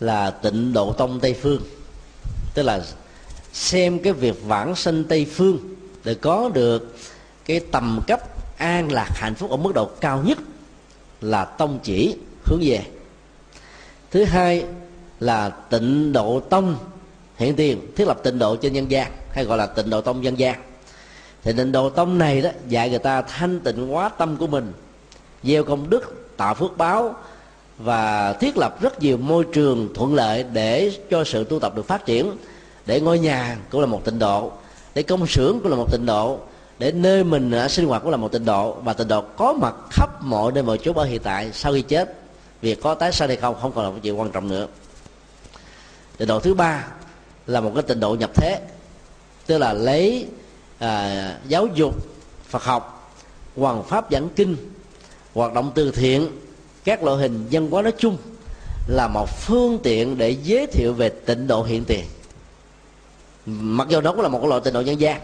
[0.00, 1.62] là tịnh độ tông tây phương,
[2.54, 2.82] tức là
[3.52, 5.58] xem cái việc vãng sinh tây phương
[6.04, 6.96] để có được
[7.44, 8.20] cái tầm cấp
[8.58, 10.38] an lạc hạnh phúc ở mức độ cao nhất
[11.20, 12.82] là tông chỉ, hướng về.
[14.10, 14.64] Thứ hai
[15.20, 16.76] là tịnh độ tông
[17.36, 20.24] hiện tiền, thiết lập tịnh độ trên nhân gian, hay gọi là tịnh độ tông
[20.24, 20.62] dân gian.
[21.42, 24.72] Thì tịnh độ tông này đó, dạy người ta thanh tịnh hóa tâm của mình,
[25.42, 27.14] gieo công đức, tạo phước báo,
[27.78, 31.86] và thiết lập rất nhiều môi trường thuận lợi để cho sự tu tập được
[31.86, 32.36] phát triển.
[32.86, 34.52] Để ngôi nhà cũng là một tịnh độ,
[34.94, 36.38] để công xưởng cũng là một tịnh độ
[36.80, 39.52] để nơi mình ở sinh hoạt cũng là một tịnh độ và tịnh độ có
[39.52, 42.14] mặt khắp mọi nơi mọi chỗ ở hiện tại sau khi chết.
[42.62, 44.66] Việc có tái sanh hay không không còn là một chuyện quan trọng nữa.
[46.16, 46.86] Tịnh độ thứ ba
[47.46, 48.60] là một cái tịnh độ nhập thế
[49.46, 50.26] tức là lấy
[50.78, 51.94] à, giáo dục
[52.48, 53.12] phật học
[53.56, 54.56] hoàng pháp giảng kinh
[55.34, 56.28] hoạt động từ thiện
[56.84, 58.16] các loại hình dân hóa nói chung
[58.88, 62.04] là một phương tiện để giới thiệu về tịnh độ hiện tiền.
[63.46, 65.20] Mặc dù đó cũng là một loại tịnh độ nhân gian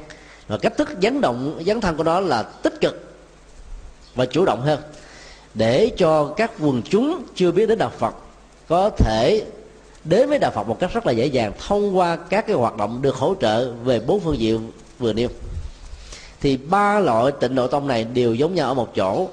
[0.49, 3.15] và cách thức dấn động dấn thân của nó là tích cực
[4.15, 4.81] và chủ động hơn.
[5.55, 8.15] Để cho các quần chúng chưa biết đến đạo Phật
[8.69, 9.43] có thể
[10.05, 12.77] đến với đạo Phật một cách rất là dễ dàng thông qua các cái hoạt
[12.77, 15.29] động được hỗ trợ về bốn phương diện vừa nêu.
[16.41, 19.29] Thì ba loại tịnh độ tông này đều giống nhau ở một chỗ,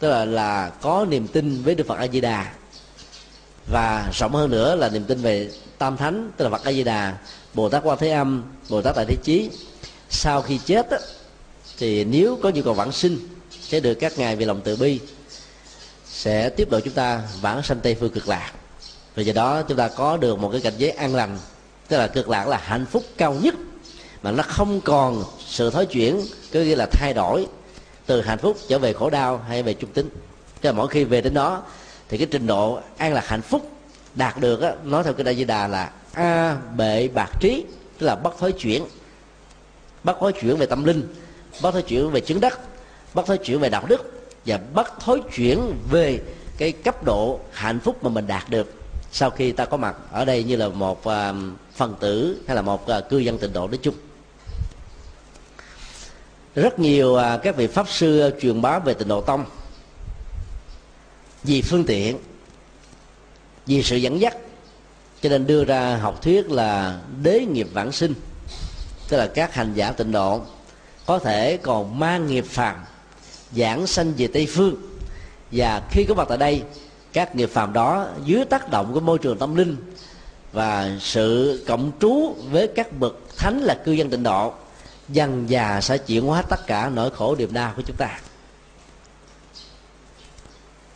[0.00, 2.52] tức là là có niềm tin với Đức Phật A Di Đà
[3.72, 6.84] và rộng hơn nữa là niềm tin về Tam Thánh, tức là Phật A Di
[6.84, 7.14] Đà
[7.54, 9.50] Bồ Tát Quan Thế Âm, Bồ Tát Đại Thế Chí
[10.10, 10.98] sau khi chết á,
[11.78, 13.18] thì nếu có nhu cầu vãng sinh
[13.50, 15.00] sẽ được các ngài vì lòng từ bi
[16.06, 18.52] sẽ tiếp độ chúng ta vãng sanh tây phương cực lạc.
[19.16, 21.38] Và do đó chúng ta có được một cái cảnh giới an lành
[21.88, 23.54] tức là cực lạc là hạnh phúc cao nhất
[24.22, 26.20] mà nó không còn sự thối chuyển
[26.52, 27.46] có nghĩa là thay đổi
[28.06, 30.08] từ hạnh phúc trở về khổ đau hay về trung tính.
[30.62, 31.62] Cho mỗi khi về đến đó
[32.08, 33.70] thì cái trình độ an lạc hạnh phúc
[34.14, 37.64] đạt được á, nói theo cái đại di đà là a bệ bạc trí
[37.98, 38.84] tức là bất thối chuyển
[40.06, 41.14] bác thối chuyển về tâm linh,
[41.62, 42.58] bác thối chuyển về chứng đắc,
[43.14, 44.12] bác thối chuyển về đạo đức,
[44.46, 46.20] và bắt thối chuyển về
[46.58, 48.72] cái cấp độ hạnh phúc mà mình đạt được.
[49.12, 51.34] Sau khi ta có mặt ở đây như là một à,
[51.74, 53.94] phần tử hay là một à, cư dân tịnh độ nói chung.
[56.54, 59.44] Rất nhiều à, các vị pháp sư truyền bá về tịnh độ tông
[61.42, 62.18] vì phương tiện,
[63.66, 64.36] vì sự dẫn dắt,
[65.22, 68.14] cho nên đưa ra học thuyết là đế nghiệp vãng sinh
[69.08, 70.40] tức là các hành giả tịnh độ
[71.06, 72.76] có thể còn mang nghiệp phàm,
[73.52, 74.74] giảng sanh về tây phương.
[75.52, 76.62] Và khi có mặt tại đây,
[77.12, 79.76] các nghiệp phàm đó dưới tác động của môi trường tâm linh
[80.52, 84.52] và sự cộng trú với các bậc thánh là cư dân tịnh độ,
[85.08, 88.20] dần già sẽ chuyển hóa tất cả nỗi khổ niềm đau của chúng ta.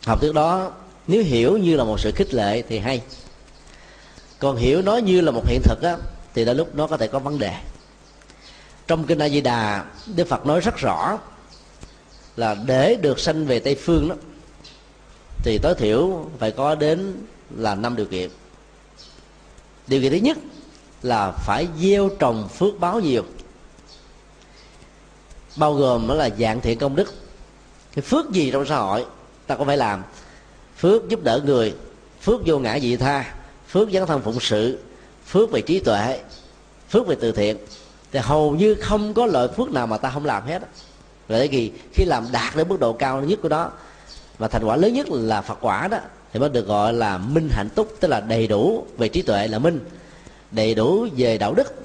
[0.05, 0.71] Học thuyết đó,
[1.07, 3.01] nếu hiểu như là một sự khích lệ thì hay.
[4.39, 5.97] Còn hiểu nó như là một hiện thực á,
[6.33, 7.53] thì đôi lúc nó có thể có vấn đề
[8.91, 11.19] trong kinh A Di Đà Đức Phật nói rất rõ
[12.35, 14.15] là để được sanh về Tây phương đó,
[15.43, 17.13] thì tối thiểu phải có đến
[17.57, 18.29] là năm điều kiện.
[19.87, 20.37] Điều kiện thứ nhất
[21.03, 23.23] là phải gieo trồng phước báo nhiều,
[25.55, 27.13] bao gồm đó là dạng thiện công đức.
[27.93, 29.05] Cái phước gì trong xã hội,
[29.47, 30.03] ta có phải làm.
[30.77, 31.75] Phước giúp đỡ người,
[32.21, 33.35] phước vô ngã dị tha,
[33.67, 34.79] phước dấn thân phụng sự,
[35.27, 36.19] phước về trí tuệ,
[36.89, 37.57] phước về từ thiện
[38.11, 40.61] thì hầu như không có lợi phước nào mà ta không làm hết
[41.27, 43.71] vậy thì khi làm đạt đến mức độ cao nhất của đó
[44.41, 45.97] và thành quả lớn nhất là phật quả đó,
[46.33, 49.47] thì mới được gọi là minh hạnh túc, tức là đầy đủ về trí tuệ
[49.47, 49.79] là minh,
[50.51, 51.75] đầy đủ về đạo đức,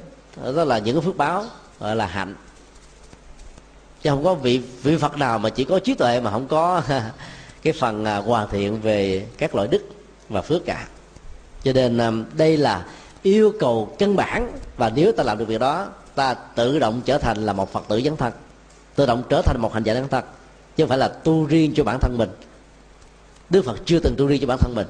[0.57, 1.45] đó là những cái phước báo,
[1.81, 2.35] gọi là hạnh.
[4.03, 6.83] Chứ không có vị vị phật nào mà chỉ có trí tuệ mà không có
[7.63, 9.83] cái phần à, hòa hoàn thiện về các loại đức
[10.29, 10.87] và phước cả.
[11.63, 12.87] Cho nên à, đây là
[13.23, 17.19] yêu cầu căn bản và nếu ta làm được việc đó ta tự động trở
[17.19, 18.33] thành là một phật tử dấn thân.
[18.95, 20.25] Tự động trở thành một hành giả dấn thân.
[20.77, 22.29] Chứ không phải là tu riêng cho bản thân mình.
[23.51, 24.87] Đức phật chưa từng tu riêng cho bản thân mình.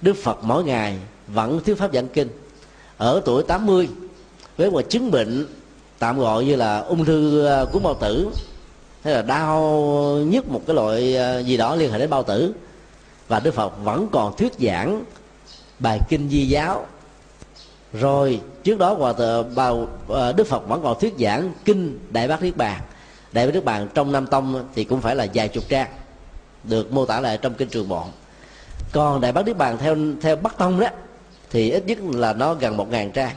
[0.00, 2.28] Đức phật mỗi ngày vẫn thuyết pháp giảng kinh.
[2.96, 3.88] Ở tuổi 80
[4.56, 5.46] với một chứng bệnh
[5.98, 8.30] tạm gọi như là ung thư ờ, của bao tử,
[9.04, 9.60] hay là đau
[10.26, 12.52] nhất một cái loại ờ, gì đó liên hệ đến bao tử.
[13.28, 15.04] Và đức phật vẫn còn thuyết giảng
[15.78, 16.86] bài kinh di giáo
[18.00, 22.28] rồi trước đó hòa thượng bao ờ, đức phật vẫn còn thuyết giảng kinh đại
[22.28, 22.80] bác niết bàn.
[23.32, 25.88] Đại bác niết bàn trong năm tông thì cũng phải là vài chục trang
[26.64, 28.04] được mô tả lại trong kinh trường bộ
[28.92, 30.86] còn đại bác niết bàn theo theo bắc tông đó
[31.50, 33.36] thì ít nhất là nó gần một ngàn trang.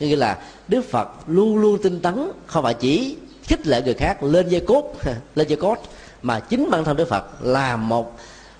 [0.00, 4.22] Như là đức phật luôn luôn tinh tấn không phải chỉ khích lệ người khác
[4.22, 4.94] lên dây cốt
[5.34, 5.78] lên dây cốt
[6.22, 8.18] mà chính bản thân đức phật là một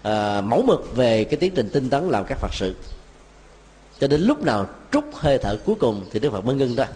[0.09, 2.75] uh, mẫu mực về cái tiến trình tinh tấn làm các phật sự
[4.01, 6.87] cho đến lúc nào trút hơi thở cuối cùng thì đức phật mới ngưng thôi.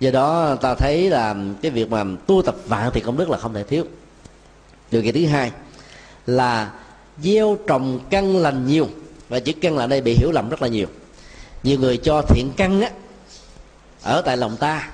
[0.00, 3.38] Do đó ta thấy là cái việc mà tu tập vạn thì công đức là
[3.38, 3.84] không thể thiếu.
[4.90, 5.52] Điều kiện thứ hai
[6.26, 6.72] là
[7.22, 8.88] gieo trồng căn lành nhiều.
[9.28, 10.86] Và chữ căn là đây bị hiểu lầm rất là nhiều.
[11.62, 12.90] Nhiều người cho thiện căn á,
[14.02, 14.90] ở tại lòng ta,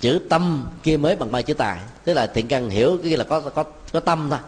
[0.00, 1.80] chữ tâm kia mới bằng ba chữ tài.
[2.04, 4.38] Tức là thiện căn hiểu cái là có có có tâm thôi,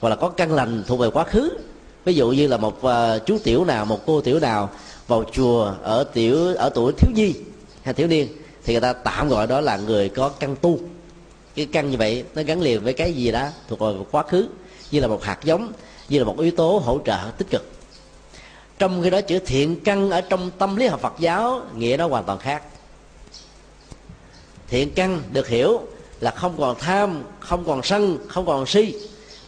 [0.00, 1.50] hoặc là có căn lành thuộc về quá khứ
[2.04, 4.70] ví dụ như là một uh, chú tiểu nào một cô tiểu nào
[5.06, 7.34] vào chùa ở tiểu ở tuổi thiếu nhi
[7.82, 8.28] hay thiếu niên
[8.64, 10.78] thì người ta tạm gọi đó là người có căn tu.
[11.54, 14.48] Cái căn như vậy nó gắn liền với cái gì đó thuộc về quá khứ
[14.90, 15.72] như là một hạt giống
[16.08, 17.70] như là một yếu tố hỗ trợ tích cực.
[18.78, 22.08] Trong khi đó chữ thiện căn ở trong tâm lý học Phật giáo nghĩa nó
[22.08, 22.62] hoàn toàn khác.
[24.68, 25.80] Thiện căn được hiểu
[26.20, 28.94] là không còn tham không còn sân không còn si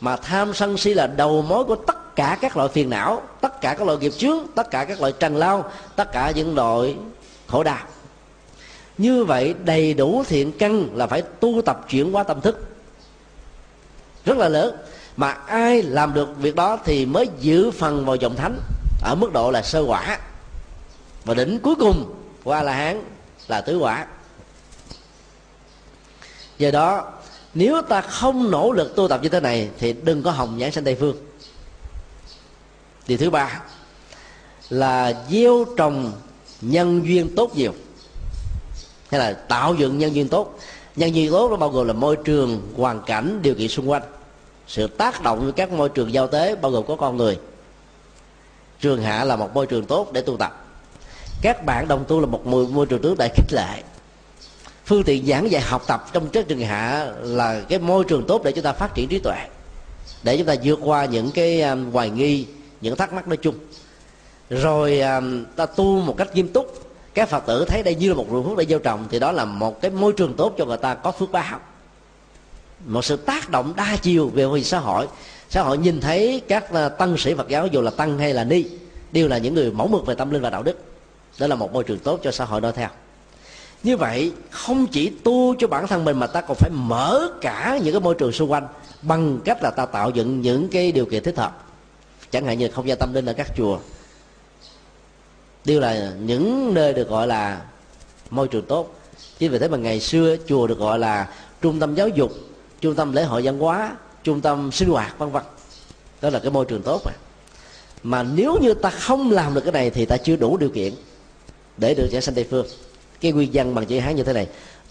[0.01, 3.23] mà tham sân si là đầu mối của tất tất cả các loại phiền não
[3.41, 6.55] tất cả các loại nghiệp trước, tất cả các loại trần lao tất cả những
[6.55, 6.97] loại
[7.47, 7.87] khổ đau.
[8.99, 12.77] Như vậy đầy đủ thiện căn là phải tu tập chuyển hóa tâm thức.
[14.25, 14.77] Rất là lớn.
[15.17, 18.59] Mà ai làm được việc đó thì mới giữ phần vào dòng thánh
[19.03, 20.19] ở mức độ là sơ quả.
[21.25, 22.15] Và đỉnh cuối cùng
[22.45, 23.03] của a la hán
[23.49, 24.07] là tứ quả.
[26.59, 27.13] Do đó
[27.55, 30.73] nếu ta không nỗ lực tu tập như thế này thì đừng có hồng nhãn
[30.73, 31.26] sanh tây phương
[33.07, 33.61] điều thứ ba
[34.71, 36.13] là gieo trồng
[36.61, 37.73] nhân duyên tốt nhiều.
[39.11, 40.59] Hay là tạo dựng nhân duyên tốt.
[40.97, 44.03] Nhân duyên tốt nó bao gồm là môi trường hoàn cảnh điều kiện xung quanh.
[44.67, 47.39] Sự tác động với các môi trường giao tế bao gồm có con người.
[48.81, 50.67] Trường hạ là một môi trường tốt để tu tập.
[51.43, 53.83] Các bạn đồng tu là một môi, môi trường tốt để khích lệ.
[54.87, 58.45] Phương tiện giảng dạy học tập trong các trường hạ là cái môi trường tốt
[58.45, 59.47] để chúng ta phát triển trí tuệ.
[60.23, 62.47] Để chúng ta vượt qua những cái um, hoài nghi
[62.81, 63.55] những thắc mắc nói chung.
[64.51, 65.21] Rồi à,
[65.57, 66.83] ta tu một cách nghiêm túc.
[67.15, 69.33] Các phật tử thấy đây như là một ruộng phước để gieo trồng, thì đó
[69.33, 71.61] là một cái môi trường tốt cho người ta có phước báo.
[72.87, 75.07] Một sự tác động đa chiều về hội xã hội.
[75.51, 78.45] Xã hội nhìn thấy các à, tăng sĩ phật giáo, dù là tăng hay là
[78.45, 78.65] ni,
[79.13, 80.79] đều là những người mẫu mực về tâm linh và đạo đức.
[81.39, 82.89] Đó là một môi trường tốt cho xã hội noi theo.
[83.83, 87.79] Như vậy, không chỉ tu cho bản thân mình mà ta còn phải mở cả
[87.83, 88.67] những cái môi trường xung quanh
[89.03, 91.66] bằng cách là ta tạo dựng những cái điều kiện thích hợp
[92.31, 93.79] chẳng hạn như không gian tâm linh ở các chùa.
[95.65, 97.61] Đều là những nơi được gọi là
[98.31, 98.95] môi trường tốt.
[99.39, 101.29] Chính vì thế mà ngày xưa chùa được gọi là
[101.61, 102.33] trung tâm giáo dục,
[102.81, 105.43] trung tâm lễ hội văn hóa, trung tâm sinh hoạt, vân vân.
[106.21, 107.13] Đó là cái môi trường tốt mà.
[108.03, 110.95] Mà nếu như ta không làm được cái này thì ta chưa đủ điều kiện
[111.77, 112.67] để được trở sanh tây phương.
[113.21, 114.47] Cái nguyên văn bằng chữ hán như thế này.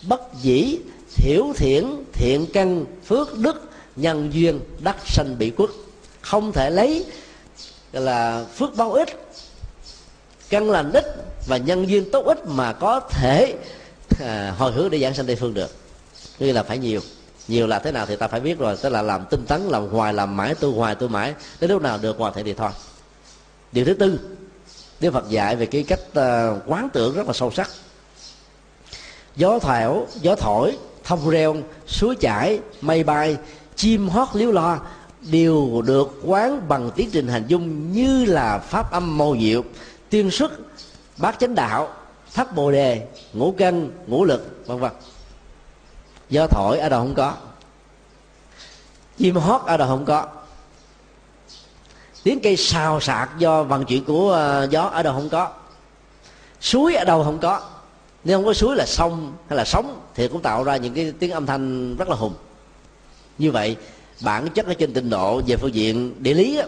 [0.08, 0.78] Bất dĩ
[1.16, 5.70] thiểu thiện thiện căn, phước đức, nhân duyên, đắc sanh bị quốc
[6.22, 7.06] không thể lấy
[8.00, 9.10] là phước báo ích
[10.50, 11.06] căn lành ích
[11.48, 13.56] và nhân duyên tốt ích mà có thể
[14.20, 15.70] à, hồi hướng để giảng sanh tây phương được.
[16.40, 17.02] Như là phải nhiều
[17.48, 19.88] nhiều là thế nào thì ta phải biết rồi tức là làm tinh tấn làm
[19.88, 22.70] hoài làm mãi tu hoài tu mãi đến lúc nào được hoàn thiện thì thôi.
[23.72, 24.20] Điều thứ tư
[25.00, 27.70] Đức Phật dạy về cái cách uh, quán tưởng rất là sâu sắc.
[29.36, 31.56] Gió thảo gió thổi thông reo
[31.88, 33.38] suối chảy mây bay
[33.76, 34.80] chim hót liếu lo
[35.32, 39.64] đều được quán bằng tiến trình hành dung như là pháp âm mô diệu,
[40.10, 40.52] tiên xuất,
[41.18, 41.94] bát chánh đạo
[42.34, 44.92] thất bồ đề, ngũ căn, ngũ lực, vân vân.
[46.30, 47.34] Gió thổi ở đâu không có.
[49.18, 50.28] Chim hót ở đâu không có.
[52.24, 55.50] Tiếng cây xào sạc do vận chuyển của ờ, gió ở đâu không có.
[56.62, 57.62] Suối ở đâu không có.
[58.24, 61.14] Nếu không có suối là sông hay là sóng thì cũng tạo ra những cái
[61.20, 62.34] tiếng âm thanh rất là hùng.
[63.38, 63.78] Như vậy
[64.22, 66.62] bản chất ở trên tịnh độ về phương diện địa lý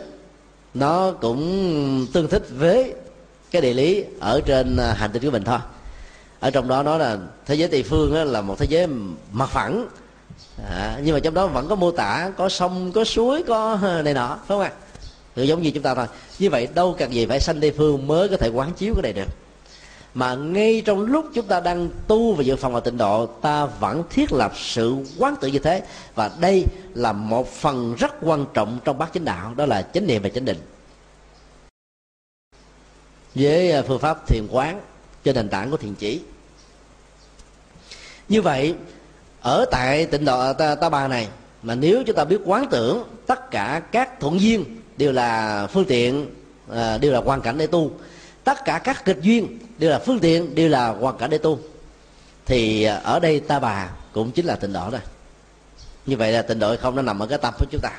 [0.74, 2.94] nó cũng tương thích với
[3.52, 5.60] cái địa lý ở trên à, hành tinh của mình thôi.
[6.40, 8.88] Ở trong đó nói là thế giới tây phương là một thế giới
[9.32, 9.88] mặt phẳng.
[10.70, 14.02] À, nhưng mà trong đó vẫn có mô tả có sông có suối có à,
[14.02, 14.72] này nọ phải không ạ?
[15.36, 15.44] À?
[15.44, 16.06] giống như chúng ta thôi.
[16.40, 19.02] Như vậy đâu cần gì phải sanh tây phương mới có thể quán chiếu cái
[19.04, 19.47] này được
[20.18, 23.66] mà ngay trong lúc chúng ta đang tu và dự phòng và tịnh độ ta
[23.66, 25.84] vẫn thiết lập sự quán tự như thế.
[26.16, 30.08] Và đây là một phần rất quan trọng trong bát chánh đạo đó là chánh
[30.08, 30.58] niệm và chánh định.
[33.36, 34.82] Với à, phương pháp thiền quán
[35.24, 36.22] trên nền tảng của thiền chỉ.
[38.30, 38.76] Như vậy
[39.42, 41.28] ở tại tịnh độ à, ta, ta bà này
[41.64, 44.66] mà nếu chúng ta biết quán tưởng tất cả các thuận duyên
[44.98, 46.28] đều là phương tiện
[46.72, 47.92] à, đều là hoàn cảnh để tu
[48.48, 51.60] tất cả các kịch duyên đều là phương tiện, đều là hoàn cảnh để tu.
[52.46, 54.98] Thì à, ở đây ta bà cũng chính là tịnh độ đó
[56.06, 57.92] như vậy là tịnh độ không nó nằm ở cái tâm của chúng ta.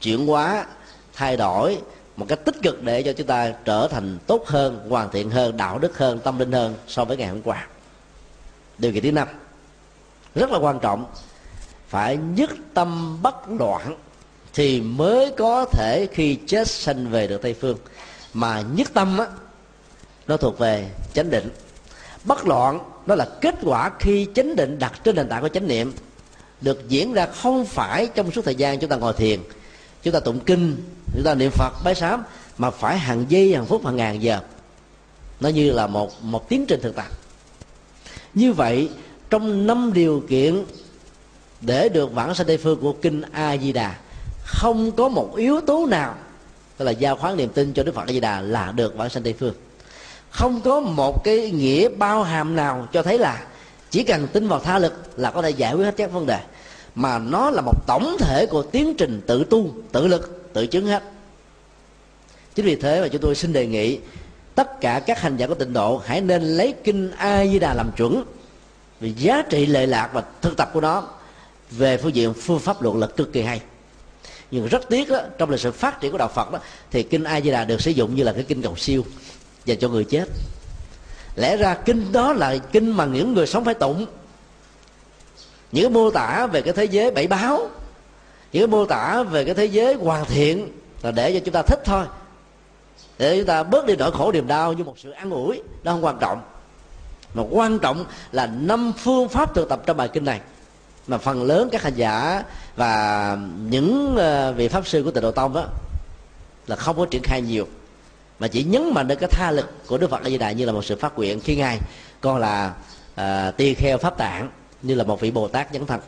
[0.00, 0.66] Chuyển hóa,
[1.14, 1.78] thay đổi
[2.16, 5.56] một cách tích cực để cho chúng ta trở thành tốt hơn, hoàn thiện hơn,
[5.56, 7.66] đạo đức hơn, tâm linh hơn so với ngày hôm qua.
[8.78, 9.28] Điều kiện thứ năm,
[10.34, 11.06] rất là quan trọng,
[11.88, 13.96] phải nhất tâm bất loạn
[14.54, 17.78] thì mới có thể khi chết sanh về được tây phương.
[18.34, 19.26] Mà nhất tâm á
[20.28, 21.50] nó thuộc về chánh định.
[22.24, 25.68] Bất loạn, đó là kết quả khi chánh định đặt trên nền tảng của chánh
[25.68, 25.92] niệm,
[26.60, 29.40] được diễn ra không phải trong suốt thời gian chúng ta ngồi thiền,
[30.02, 30.76] chúng ta tụng kinh,
[31.14, 32.22] chúng ta niệm phật, bái sám,
[32.58, 34.40] mà phải hàng giây, hàng phút, hàng ngàn giờ.
[35.40, 37.06] Nó như là một một tiến trình thực tập.
[38.34, 38.88] Như vậy,
[39.30, 40.64] trong năm điều kiện
[41.60, 43.98] để được vãng sanh tây phương của kinh a di đà
[44.44, 46.14] không có một yếu tố nào,
[46.76, 49.10] tức là giao khoán niềm tin cho đức phật a di đà là được vãng
[49.10, 49.54] sanh tây phương
[50.30, 53.46] không có một cái nghĩa bao hàm nào cho thấy là
[53.90, 56.40] chỉ cần tin vào tha lực là có thể giải quyết hết các vấn đề.
[56.94, 60.86] Mà nó là một tổng thể của tiến trình tự tu tự lực tự chứng
[60.86, 61.02] hết.
[62.54, 63.98] Chính vì thế mà chúng tôi xin đề nghị
[64.54, 67.74] tất cả các hành giả của tịnh độ hãy nên lấy kinh a di đà
[67.74, 68.24] làm chuẩn
[69.00, 71.08] vì giá trị lệ lạc và thực tập của nó
[71.70, 73.60] về phương diện phương pháp luận là cực kỳ hay.
[74.50, 76.58] Nhưng rất tiếc đó, trong lịch sử phát triển của đạo phật đó
[76.90, 79.04] thì kinh a di đà được sử dụng như là cái kinh cầu siêu
[79.68, 80.28] và cho người chết.
[81.36, 84.06] Lẽ ra kinh đó là kinh mà những người sống phải tụng.
[85.72, 87.58] Những cái mô tả về cái thế giới bảy báo,
[88.52, 90.68] những cái mô tả về cái thế giới hoàn thiện
[91.02, 92.04] là để cho chúng ta thích thôi.
[93.18, 95.92] Để chúng ta bớt đi nỗi khổ niềm đau như một sự an ủi Đó
[95.92, 96.42] không quan trọng.
[97.34, 100.40] Mà quan trọng là năm phương pháp thực tập trong bài kinh này.
[101.06, 102.44] Mà phần lớn các hành giả
[102.76, 103.36] và
[103.70, 105.64] những ờ, vị pháp sư của tịnh độ tông đó
[106.66, 107.68] là không có triển khai nhiều
[108.38, 110.64] mà chỉ nhấn mạnh đến cái tha lực của đức phật a di đà như
[110.64, 111.78] là một sự phát nguyện khi ngài
[112.20, 112.74] còn là
[113.14, 114.50] à, tỳ kheo pháp tạng
[114.82, 116.00] như là một vị bồ tát nhấn thành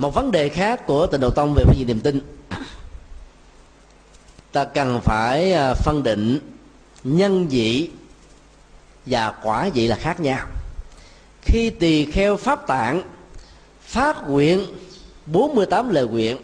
[0.00, 2.20] một vấn đề khác của tịnh độ tông về phương diện niềm tin.
[4.52, 6.38] Ta cần phải à, phân định
[7.04, 7.90] nhân dị
[9.06, 10.46] và quả dị là khác nhau.
[11.42, 13.02] Khi tỳ kheo pháp tạng
[13.80, 14.66] phát nguyện
[15.26, 16.36] 48 lời nguyện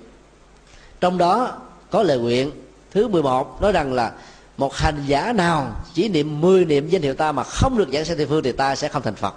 [1.00, 1.60] trong đó
[1.90, 2.50] có lời nguyện
[2.96, 4.12] thứ 11 nói rằng là
[4.56, 8.04] một hành giả nào chỉ niệm 10 niệm danh hiệu ta mà không được giảng
[8.04, 9.34] sanh tây phương thì ta sẽ không thành Phật.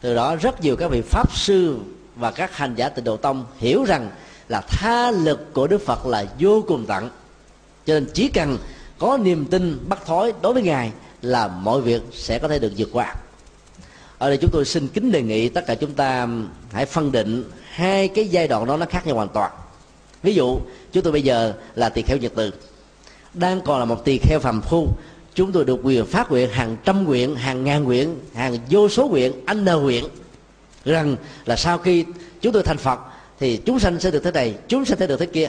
[0.00, 1.78] Từ đó rất nhiều các vị pháp sư
[2.16, 4.10] và các hành giả tịnh độ tông hiểu rằng
[4.48, 7.10] là tha lực của Đức Phật là vô cùng tận.
[7.86, 8.58] Cho nên chỉ cần
[8.98, 10.92] có niềm tin bắt thói đối với ngài
[11.22, 13.14] là mọi việc sẽ có thể được vượt qua.
[14.18, 16.28] Ở đây chúng tôi xin kính đề nghị tất cả chúng ta
[16.72, 19.50] hãy phân định hai cái giai đoạn đó nó khác nhau hoàn toàn
[20.26, 20.58] ví dụ,
[20.92, 22.50] chúng tôi bây giờ là tỳ kheo nhật từ.
[23.34, 24.88] Đang còn là một tỳ kheo phàm phu,
[25.34, 29.08] chúng tôi được quyền phát nguyện hàng trăm nguyện, hàng ngàn nguyện, hàng vô số
[29.08, 30.04] nguyện, anh n nguyện
[30.84, 32.04] rằng là sau khi
[32.40, 32.98] chúng tôi thành phật
[33.38, 35.48] thì chúng sanh sẽ được thế này, chúng sanh sẽ được thế kia.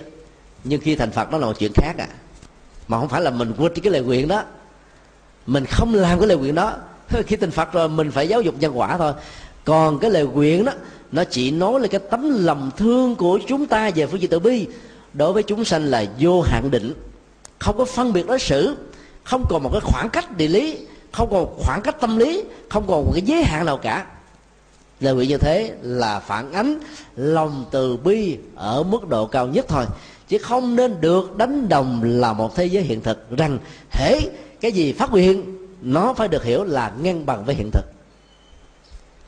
[0.64, 2.08] Nhưng khi thành phật, đó là một chuyện khác à.
[2.88, 4.44] Mà không phải là mình quên cái lời nguyện đó.
[5.48, 6.74] Mình không làm cái lời nguyện đó.
[7.28, 9.14] Khi thành phật rồi, mình phải giáo dục nhân quả thôi.
[9.66, 10.72] Còn cái lời nguyện đó
[11.12, 14.40] nó chỉ nói là cái tấm lòng thương của chúng ta về phương diện từ
[14.40, 14.68] bi.
[15.14, 16.94] Đối với chúng sanh là vô hạn định.
[17.60, 18.76] Không có phân biệt đối xử.
[19.24, 20.78] Không còn một cái khoảng cách địa lý.
[21.12, 22.44] Không còn khoảng cách tâm lý.
[22.70, 24.06] Không còn một cái giới hạn nào cả.
[25.00, 26.80] Lời nguyện như thế là phản ánh
[27.16, 29.86] lòng từ bi ở mức độ cao nhất thôi.
[30.28, 33.38] Chứ không nên được đánh đồng là một thế giới hiện thực.
[33.38, 33.60] Rằng,
[33.92, 34.20] hễ
[34.62, 35.44] cái gì phát nguyện
[35.82, 37.97] nó phải được hiểu là ngang bằng với hiện thực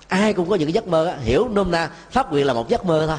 [0.09, 2.85] ai cũng có những cái giấc mơ hiểu nôm na phát nguyện là một giấc
[2.85, 3.17] mơ thôi.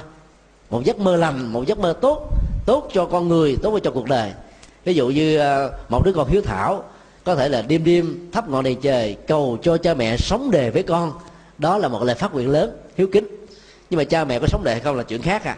[0.71, 2.31] Một giấc mơ lành, một giấc mơ tốt
[2.67, 4.33] tốt cho con người, tốt cho cuộc đời.
[4.85, 6.85] Ví dụ như ờ, một đứa con hiếu thảo,
[7.25, 10.71] có thể là đêm đêm thắp ngọn đèn trời cầu cho cha mẹ sống đề
[10.71, 11.13] với con.
[11.59, 13.27] Đó là một lời phát nguyện lớn, hiếu kính.
[13.91, 15.57] Nhưng mà cha mẹ có sống đề hay không là chuyện khác à.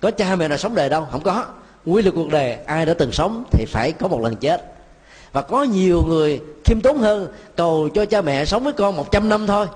[0.00, 1.06] Có cha mẹ nào sống đề đâu?
[1.10, 1.44] Không có.
[1.86, 4.74] Quy luật cuộc đời, ai đã từng sống thì phải có một lần chết.
[5.32, 9.28] Và có nhiều người khiêm tốn hơn, cầu cho cha mẹ sống với con 100
[9.28, 9.66] năm thôi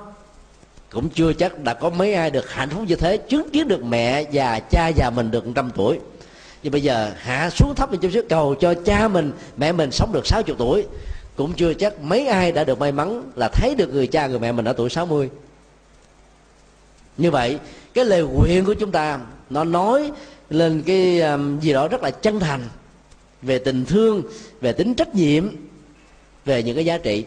[0.92, 3.84] cũng chưa chắc đã có mấy ai được hạnh phúc như thế chứng kiến được
[3.84, 5.98] mẹ và cha già mình được trăm tuổi.
[6.62, 9.90] Nhưng bây giờ hạ xuống thấp một chút xíu cầu cho cha mình mẹ mình
[9.90, 10.86] sống được 60 tuổi.
[11.36, 14.38] Cũng chưa chắc mấy ai đã được may mắn là thấy được người cha người
[14.38, 15.30] mẹ mình ở tuổi 60
[17.16, 17.58] như vậy
[17.94, 19.20] cái lời nguyện của chúng ta
[19.50, 20.12] nó nói
[20.50, 22.60] lên cái um, gì đó rất là chân thành
[23.42, 24.22] về tình thương
[24.60, 25.48] về tính trách nhiệm
[26.44, 27.24] về những cái giá trị.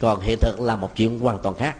[0.00, 1.76] Còn hiện thực là một chuyện hoàn toàn khác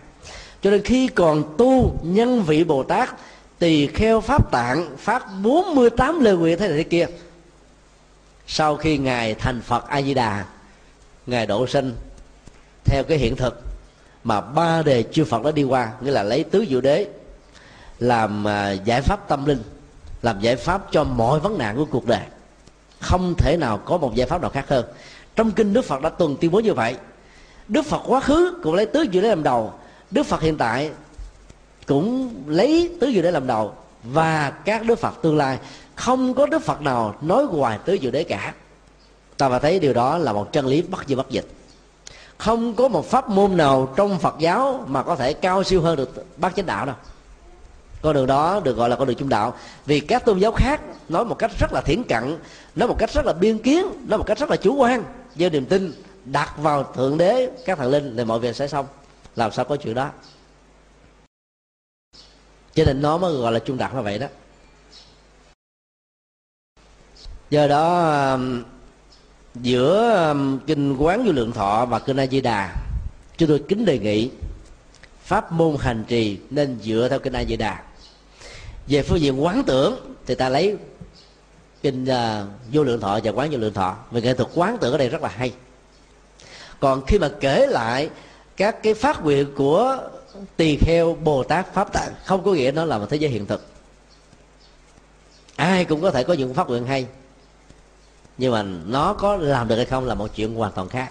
[0.64, 3.14] cho nên khi còn tu nhân vị bồ tát,
[3.58, 7.06] tỳ kheo pháp tạng, phát 48 lời nguyện thế này thế kia.
[8.46, 10.44] Sau khi ngài thành phật a di đà
[11.26, 11.94] ngài độ sinh,
[12.84, 13.62] theo cái hiện thực
[14.24, 17.06] mà ba đề chư phật đã đi qua, nghĩa là lấy tứ diệu đế,
[17.98, 19.62] làm à, giải pháp tâm linh,
[20.22, 22.22] làm giải pháp cho mọi vấn nạn của cuộc đời.
[23.00, 24.84] Không thể nào có một giải pháp nào khác hơn.
[25.36, 26.96] Trong kinh đức phật đã tuần tuyên bố như vậy.
[27.68, 29.72] Đức phật quá khứ cũng lấy tứ diệu đế làm đầu
[30.14, 30.90] đức phật hiện tại
[31.86, 33.72] cũng lấy tứ diệu đế làm đầu
[34.04, 35.58] và các đức phật tương lai.
[35.94, 38.54] Không có đức phật nào nói ngoài tứ diệu đế cả.
[39.36, 41.46] Ta phải thấy điều đó là một chân lý bất di bất dịch.
[42.38, 45.96] Không có một pháp môn nào trong phật giáo mà có thể cao siêu hơn
[45.96, 46.94] được bát chánh đạo đâu.
[48.02, 49.54] Con đường đó được gọi là con đường trung đạo.
[49.86, 52.38] Vì các tôn giáo khác nói một cách rất là thiển cận,
[52.74, 55.04] nói một cách rất là biên kiến, nói một cách rất là chủ quan,
[55.36, 55.92] gieo niềm tin,
[56.24, 58.86] đặt vào thượng đế, các thần linh, thì mọi việc sẽ xong
[59.36, 60.10] làm sao có chuyện đó?
[62.74, 64.26] Cho nên nó mới gọi là trung đạo là vậy đó.
[67.50, 68.62] Do đó um,
[69.54, 72.76] giữa um, kinh quán vô lượng thọ và kinh a di đà
[73.36, 74.30] chúng tôi kính đề nghị
[75.22, 77.82] pháp môn hành trì nên dựa theo kinh a di đà.
[78.86, 80.76] Về phương diện quán tưởng thì ta lấy
[81.82, 83.96] kinh uh, vô lượng thọ và quán vô lượng thọ.
[84.10, 85.52] Về nghệ thuật quán tưởng ở đây rất là hay.
[86.80, 88.10] Còn khi mà kể lại
[88.56, 89.98] các cái phát nguyện của
[90.56, 93.46] tỳ kheo bồ tát pháp tạng không có nghĩa nó là một thế giới hiện
[93.46, 93.66] thực.
[95.56, 97.06] Ai cũng có thể có những phát nguyện hay
[98.38, 101.10] nhưng mà nó có làm được hay không là một chuyện hoàn toàn khác.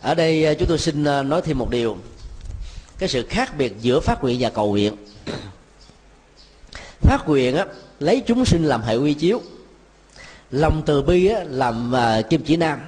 [0.00, 1.96] Ở đây à, chúng tôi xin à, nói thêm một điều.
[2.98, 4.96] Cái sự khác biệt giữa phát nguyện và cầu nguyện.
[7.00, 7.66] Phát nguyện á,
[7.98, 9.40] lấy chúng sinh làm hệ quy chiếu.
[10.50, 12.78] Lòng từ bi á, làm à, kim chỉ nam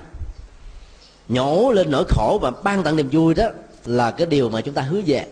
[1.29, 3.49] nhổ lên nỗi khổ và ban tặng niềm vui đó
[3.85, 5.27] là cái điều mà chúng ta hứa về.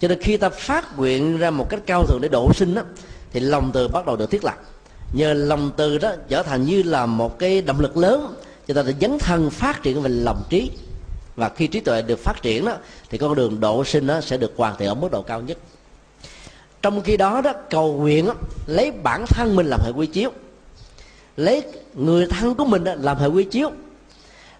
[0.00, 2.82] Cho nên khi ta phát nguyện ra một cách cao thượng để độ sinh đó,
[3.32, 4.54] thì lòng từ bắt đầu được thiết lập.
[5.12, 8.34] Nhờ lòng từ đó trở thành như là một cái động lực lớn
[8.68, 10.70] cho ta để dấn thân phát triển về lòng trí.
[11.36, 12.72] Và khi trí tuệ được phát triển đó
[13.10, 15.58] thì con đường độ sinh đó sẽ được hoàn thiện ở mức độ cao nhất.
[16.82, 18.34] Trong khi đó đó cầu nguyện đó,
[18.66, 20.30] lấy bản thân mình làm hệ quy chiếu.
[21.36, 21.62] Lấy
[21.94, 23.70] người thân của mình đó, làm hệ quy chiếu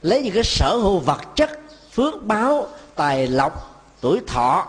[0.02, 1.60] lấy những cái sở hữu vật chất,
[1.92, 4.66] phước báo, tài lộc, tuổi thọ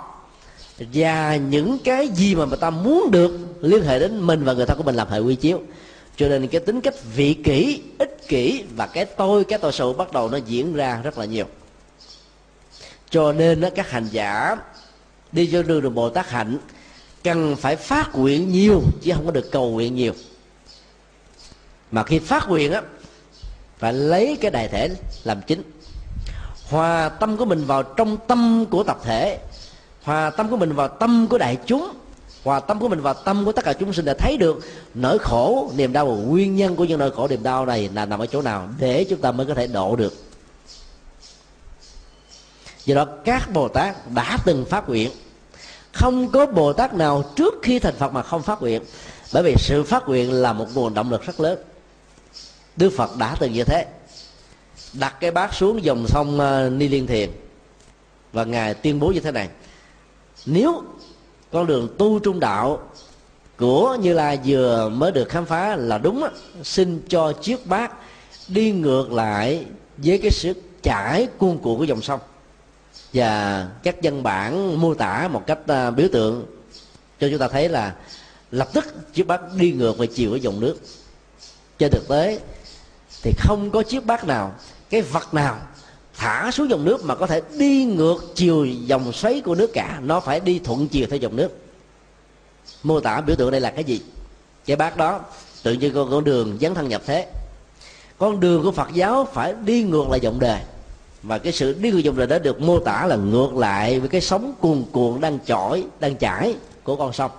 [0.93, 4.65] và những cái gì mà người ta muốn được liên hệ đến mình và người
[4.65, 5.61] thân của mình làm hệ quy chiếu.
[6.15, 9.93] Cho nên cái tính cách vị kỷ, ích kỷ và cái tôi cái tôi sâu
[9.93, 11.45] bắt đầu nó diễn ra rất là nhiều.
[13.09, 14.57] Cho nên các hành giả
[15.31, 16.57] đi cho đường đường bồ tát hạnh
[17.23, 20.13] cần phải phát nguyện nhiều, chứ không có được cầu nguyện nhiều.
[21.91, 22.81] Mà khi phát nguyện á
[23.79, 24.89] phải lấy cái đại thể
[25.23, 25.63] làm chính.
[26.69, 29.39] Hòa tâm của mình vào trong tâm của tập thể,
[30.03, 31.91] hòa tâm của mình vào tâm của đại chúng,
[32.43, 34.59] hòa tâm của mình vào tâm của tất cả chúng sinh để thấy được
[34.93, 36.05] nỗi khổ, niềm đau.
[36.05, 38.69] Và nguyên nhân của những nỗi khổ, niềm đau này là nằm ở chỗ nào?
[38.79, 40.13] Để chúng ta mới có thể độ được.
[42.85, 45.11] Do đó các bồ tát đã từng phát nguyện.
[45.93, 48.81] Không có bồ tát nào trước khi thành phật mà không phát nguyện.
[49.33, 51.59] Bởi vì sự phát nguyện là một nguồn động lực rất lớn
[52.79, 53.85] đức phật đã từng như thế.
[54.93, 57.29] Đặt cái bát xuống dòng sông ờ, ni liên thiền.
[58.33, 59.49] Và ngài tuyên bố như thế này.
[60.45, 60.83] Nếu
[61.51, 62.79] con đường tu trung đạo
[63.57, 66.23] của như lai vừa mới được khám phá là đúng
[66.63, 67.91] xin cho chiếc bát
[68.47, 69.65] đi ngược lại
[69.97, 70.53] với cái sự
[70.83, 72.19] chảy cuồn cuộn của dòng sông.
[73.13, 76.45] Và các dân bản mô tả một cách ờ, biểu tượng
[77.19, 77.95] cho chúng ta thấy là
[78.51, 80.77] lập tức chiếc bát đi ngược về chiều của dòng nước.
[81.79, 82.39] Trên thực tế
[83.21, 84.53] thì không có chiếc bát nào,
[84.89, 85.57] cái vật nào
[86.17, 89.99] thả xuống dòng nước mà có thể đi ngược chiều dòng xoáy của nước cả,
[90.03, 91.49] nó phải đi thuận chiều theo dòng nước.
[92.83, 94.01] Mô tả biểu tượng đây là cái gì?
[94.65, 95.19] Cái bát đó,
[95.63, 97.27] tự nhiên con con đường dấn thân nhập thế.
[98.17, 100.61] Con đường của phật giáo phải đi ngược lại dòng đời
[101.23, 104.09] và cái sự đi ngược dòng đời đó được mô tả là ngược lại với
[104.09, 107.31] cái sóng cuồn cuộn, đang chỏi, đang chảy của con sông.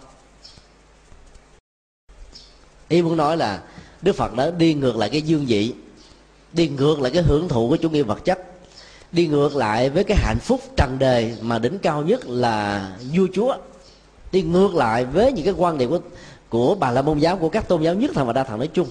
[2.89, 3.61] Ý muốn nói là
[4.03, 5.75] đức phật đã đi ngược lại cái dương vị,
[6.53, 8.39] đi ngược lại cái hưởng thụ của chủ nghĩa vật chất,
[9.13, 13.27] đi ngược lại với cái hạnh phúc trần đời mà đỉnh cao nhất là vua
[13.33, 13.57] chúa,
[14.33, 16.01] đi ngược lại với những cái quan điểm của
[16.49, 18.69] của bà la môn giáo, của các tôn giáo nhất thần và đa thần nói
[18.75, 18.89] chung,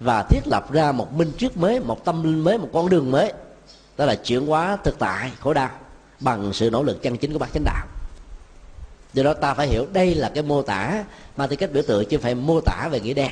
[0.00, 3.10] và thiết lập ra một minh triết mới, một tâm linh mới, một con đường
[3.10, 3.32] mới,
[3.96, 5.70] đó là chuyển hóa thực tại, khổ đau,
[6.20, 7.86] bằng sự nỗ lực chân chính của bác chánh đạo.
[9.12, 11.04] Do đó ta phải hiểu đây là cái mô tả
[11.36, 13.30] mà tính cách biểu tượng chứ phải mô tả về nghĩa đen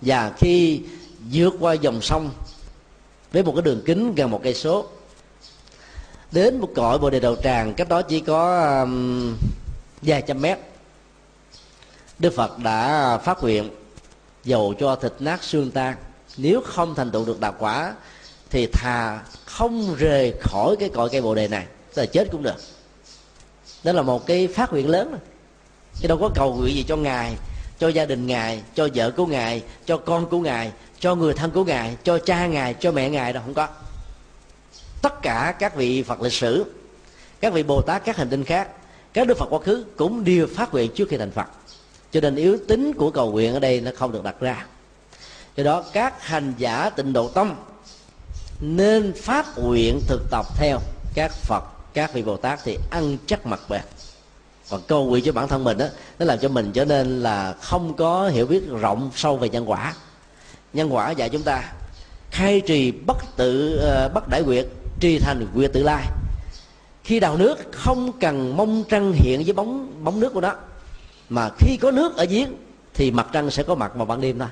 [0.00, 0.80] và khi
[1.32, 2.30] vượt qua dòng sông
[3.32, 4.86] với một cái đường kính gần một cây số
[6.32, 9.36] đến một cõi bồ đề đầu tràng cách đó chỉ có um,
[10.02, 10.58] vài trăm mét
[12.18, 13.70] đức phật đã phát nguyện
[14.46, 15.96] dầu cho thịt nát xương tan.
[16.36, 17.94] Nếu không thành tựu được đạo quả
[18.50, 22.42] thì thà không rời khỏi cái cội cây bồ đề này tức là chết cũng
[22.42, 22.56] được.
[23.84, 25.18] Đó là một cái phát nguyện lớn.
[26.00, 27.36] Chứ đâu có cầu nguyện gì cho ngài
[27.78, 31.50] cho gia đình ngài, cho vợ của ngài, cho con của ngài, cho người thân
[31.50, 33.68] của ngài, cho cha ngài, cho mẹ ngài đâu không có.
[35.02, 36.64] Tất cả các vị phật lịch sử,
[37.40, 38.68] các vị bồ tát, các hành tinh khác,
[39.12, 41.46] các đức phật quá khứ cũng đều phát nguyện trước khi thành phật.
[42.12, 44.66] Cho nên yếu tính của cầu nguyện ở đây nó không được đặt ra.
[45.56, 47.56] Do đó, các hành giả tịnh độ tông
[48.60, 50.78] nên phát nguyện thực tập theo
[51.14, 51.64] các phật,
[51.94, 53.84] các vị bồ tát thì ăn chắc mặt bạc
[54.70, 55.86] còn cầu nguyện cho bản thân mình đó
[56.18, 59.70] nó làm cho mình trở nên là không có hiểu biết rộng sâu về nhân
[59.70, 59.94] quả.
[60.72, 61.72] Nhân quả dạy chúng ta
[62.30, 64.66] khai trì bất tự uh, ờ, bất đại quyệt
[65.00, 66.04] tri thành quyệt tự lai.
[67.04, 70.54] Khi đào nước không cần mong trăng hiện với bóng bóng nước của nó.
[71.28, 72.48] Mà khi có nước ở giếng
[72.94, 74.48] thì mặt trăng sẽ có mặt vào ban đêm thôi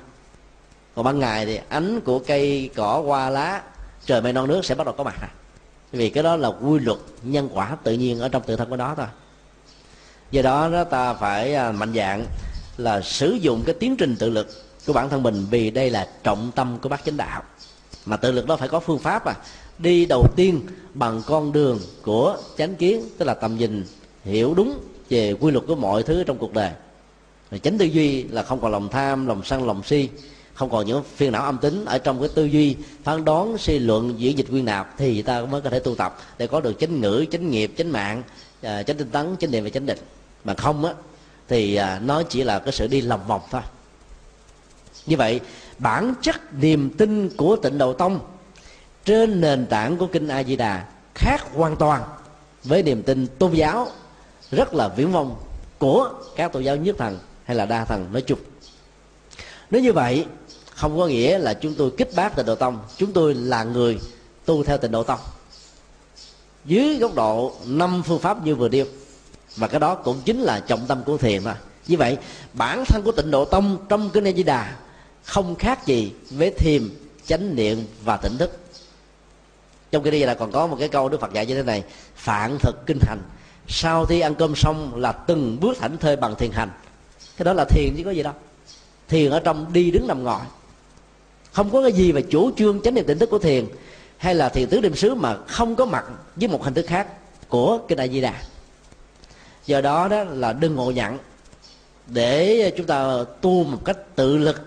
[0.95, 3.61] còn ban ngày thì ánh của cây cỏ hoa lá
[4.05, 5.15] trời mây non nước sẽ bắt đầu có mặt.
[5.91, 8.77] Vì cái đó là quy luật nhân quả tự nhiên ở trong tự thân của
[8.77, 9.05] nó thôi
[10.35, 12.25] do đó đó ta phải à, mạnh dạng
[12.77, 14.47] là sử dụng cái tiến trình tự lực
[14.85, 17.43] của bản thân mình vì đây là trọng tâm của bác chánh đạo.
[18.05, 19.35] Mà tự lực đó phải có phương pháp à
[19.77, 20.61] đi đầu tiên
[20.93, 23.83] bằng con đường của chánh kiến, tức là tầm nhìn,
[24.23, 24.79] hiểu đúng
[25.09, 26.71] về quy luật của mọi thứ trong cuộc đời.
[27.51, 30.09] Rồi chánh tư duy là không còn lòng tham, lòng sân, lòng si,
[30.53, 33.79] không còn những phiền não âm tính ở trong cái tư duy phán đoán, suy
[33.79, 36.79] luận, diễn dịch quyên nạp thì ta mới có thể tu tập để có được
[36.79, 38.23] chánh ngữ, chánh nghiệp, chánh mạng
[38.61, 39.99] à, chánh tinh tấn, chánh niệm và chánh định
[40.45, 40.93] mà không á,
[41.47, 43.61] thì à, nó chỉ là cái sự đi lòng vòng thôi.
[45.05, 45.39] Như vậy,
[45.77, 48.19] bản chất niềm tin của tịnh độ tông
[49.05, 50.85] trên nền tảng của kinh a di đà
[51.15, 52.03] khác hoàn toàn
[52.63, 53.87] với niềm tin tôn giáo
[54.51, 55.35] rất là viễn vông
[55.77, 58.39] của các tôn giáo nhất thần hay là đa thần nói chung.
[59.71, 60.25] Nếu như vậy,
[60.75, 63.99] không có nghĩa là chúng tôi kích bác tịnh độ tông, chúng tôi là người
[64.45, 65.19] tu theo tịnh độ tông.
[66.65, 68.85] Dưới góc độ năm phương pháp như vừa nêu
[69.55, 71.57] và cái đó cũng chính là trọng tâm của thiền mà.
[71.87, 72.17] Như vậy,
[72.53, 74.75] bản thân của tịnh độ tông trong kinh A Di Đà
[75.23, 76.89] không khác gì với thiền,
[77.25, 78.59] chánh niệm và tỉnh thức.
[79.91, 81.63] Trong kinh A Di Đà còn có một cái câu Đức Phật dạy như thế
[81.63, 81.83] này
[82.15, 83.19] phản thực kinh hành.
[83.67, 86.69] Sau khi ăn cơm xong là từng bước thảnh thơi bằng thiền hành.
[87.37, 88.33] Cái đó là thiền chứ có gì đâu.
[89.07, 90.41] Thiền ở trong đi đứng nằm ngồi.
[91.51, 93.65] Không có cái gì về chủ trương chánh niệm tỉnh thức của thiền
[94.17, 97.07] hay là thiền tứ niệm xứ mà không có mặt với một hình thức khác
[97.49, 98.33] của kinh a di đà
[99.65, 101.17] do đó đó là đừng ngộ nhận
[102.07, 104.61] để chúng ta tu một cách tự lực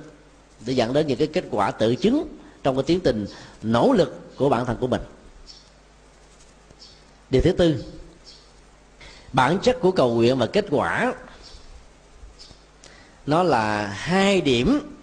[0.67, 2.29] để dẫn đến những cái kết quả tự chứng
[2.63, 3.27] trong cái tiến trình
[3.63, 5.01] nỗ lực của bản thân của mình.
[7.31, 7.85] Điều thứ tư,
[9.33, 11.13] bản chất của cầu nguyện và kết quả
[13.27, 14.97] nó là hai điểm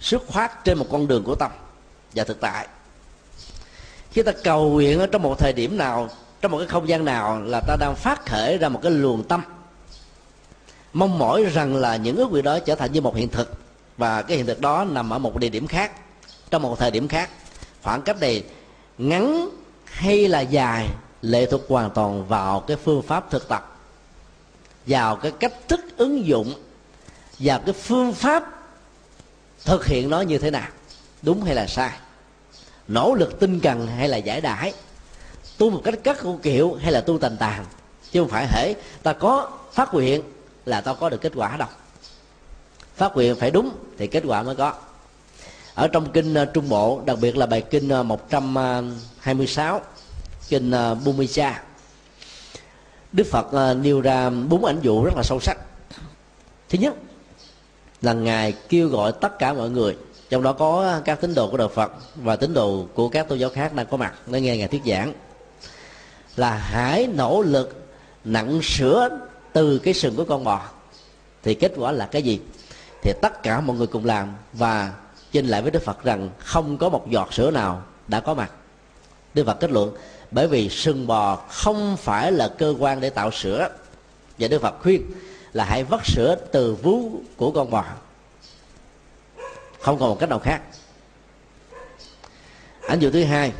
[0.00, 1.50] xuất phát trên một con đường của tâm
[2.14, 2.68] và thực tại.
[4.10, 6.08] Khi ta cầu nguyện ở trong một thời điểm nào
[6.40, 9.24] trong một cái không gian nào là ta đang phát khởi ra một cái luồng
[9.24, 9.42] tâm.
[10.92, 13.52] Mong mỏi rằng là những ước nguyện đó trở thành như một hiện thực.
[13.96, 15.92] Và cái hiện thực đó nằm ở một địa điểm khác,
[16.50, 17.30] trong một thời điểm khác.
[17.82, 18.44] Khoảng cách này
[18.98, 19.48] ngắn
[19.84, 20.88] hay là dài,
[21.22, 23.78] lệ thuộc hoàn toàn vào cái phương pháp thực tập,
[24.86, 26.54] vào cái cách thức ứng dụng,
[27.38, 28.44] vào cái phương pháp
[29.64, 30.68] thực hiện nó như thế nào,
[31.22, 31.90] đúng hay là sai,
[32.88, 34.72] nỗ lực tinh cần hay là giải đãi
[35.60, 37.64] tu một cách cắt cô kiệu hay là tu tành tàn
[38.10, 40.22] chứ không phải hễ ta có phát nguyện
[40.66, 41.68] là ta có được kết quả đâu.
[42.96, 44.72] Phát nguyện phải đúng thì kết quả mới có.
[45.74, 49.80] Ở trong kinh ờ, trung bộ, đặc biệt là bài kinh ờ, 126 ờ,
[50.48, 50.72] kinh
[51.04, 51.62] Bumicha
[53.12, 55.58] Đức Phật nêu ra bốn ảnh dụ rất là sâu sắc.
[56.68, 56.94] Thứ nhất
[58.02, 59.96] là ngài kêu gọi tất cả mọi người,
[60.30, 63.38] trong đó có các tín đồ của đạo Phật và tín đồ của các tôn
[63.38, 65.12] giáo khác đang có mặt để nghe ngài thuyết giảng
[66.36, 67.88] là hãy nỗ lực
[68.24, 69.08] nặng sữa
[69.52, 70.62] từ cái sừng của con bò.
[71.42, 72.40] Thì kết quả là cái gì?
[73.02, 74.92] Thì tất cả mọi người cùng làm và
[75.32, 78.50] chinh lại với Đức Phật rằng không có một giọt sữa nào đã có mặt.
[79.34, 79.92] Đức Phật kết luận,
[80.30, 83.68] bởi vì sừng bò không phải là cơ quan để tạo sữa.
[84.38, 85.10] Và Đức Phật khuyên
[85.52, 87.84] là hãy vắt sữa từ vú của con bò.
[89.80, 90.62] Không còn một cách nào khác.
[92.88, 93.52] Ảnh dụ thứ hai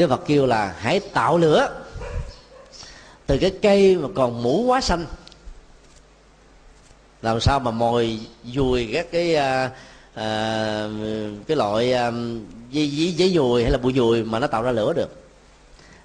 [0.00, 1.68] Đức Phật kêu là hãy tạo lửa.
[3.26, 5.06] Từ cái cây mà còn mũ quá xanh.
[7.22, 9.70] Làm sao mà mồi dùi các cái à,
[10.14, 10.88] à,
[11.46, 12.12] cái loại à,
[12.70, 15.08] giấy, giấy, giấy dùi hay là bụi dùi mà nó tạo ra lửa được.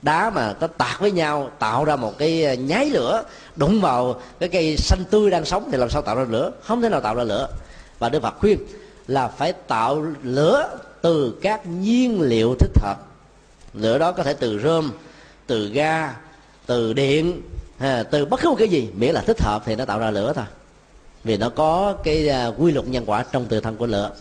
[0.01, 3.23] Đá mà nó tạc với nhau tạo ra một cái à, nháy lửa
[3.55, 6.51] đụng vào cái cây xanh tươi đang sống thì làm sao tạo ra lửa?
[6.63, 7.47] Không thể nào tạo ra lửa.
[7.99, 8.59] Và đức phật khuyên
[9.07, 12.95] là phải tạo lửa từ các nhiên liệu thích hợp
[13.75, 14.91] lửa đó có thể từ rơm
[15.47, 16.15] từ ga
[16.65, 17.41] từ điện
[17.77, 20.11] à, từ bất cứ một cái gì miễn là thích hợp thì nó tạo ra
[20.11, 20.45] lửa thôi.
[21.23, 24.11] Vì nó có cái à, quy luật nhân quả trong tự thân của lửa.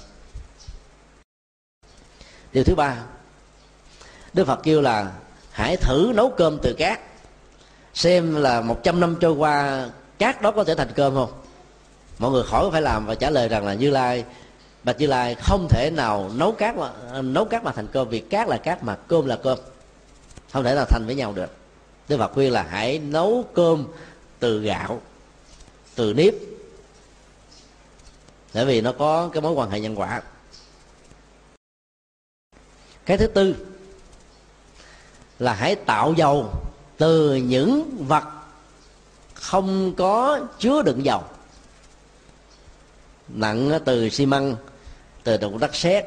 [2.52, 2.96] Điều thứ ba
[4.32, 5.12] đức phật kêu là
[5.50, 7.00] hãy thử nấu cơm từ cát.
[7.94, 9.86] Xem là một trăm năm trôi qua
[10.18, 11.32] cát đó có thể thành cơm không?
[12.18, 14.24] Mọi người khỏi phải làm và trả lời rằng là như lai
[14.84, 18.20] bạch như lai không thể nào nấu cát mà nấu cát mà thành cơm, vì
[18.20, 19.58] cát là cát mà cơm là cơm.
[20.52, 21.50] Không thể nào thành với nhau được.
[22.08, 23.86] Đức phật khuyên là hãy nấu cơm
[24.38, 25.00] từ gạo,
[25.94, 26.34] từ nếp.
[28.54, 30.22] Bởi vì nó có cái mối quan hệ nhân quả.
[33.06, 33.54] Cái thứ tư
[35.38, 36.50] là hãy tạo dầu
[36.96, 38.24] từ những vật
[39.34, 41.22] không có chứa đựng dầu
[43.28, 44.56] nặng từ xi măng
[45.24, 46.04] từ động đất sét,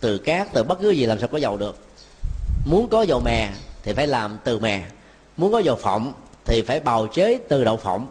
[0.00, 1.76] từ cát, từ bất cứ gì làm sao có dầu được.
[2.66, 3.50] Muốn có dầu mè
[3.82, 4.82] thì phải làm từ mè.
[5.36, 6.12] Muốn có dầu phộng
[6.44, 8.06] thì phải bào chế từ đậu phộng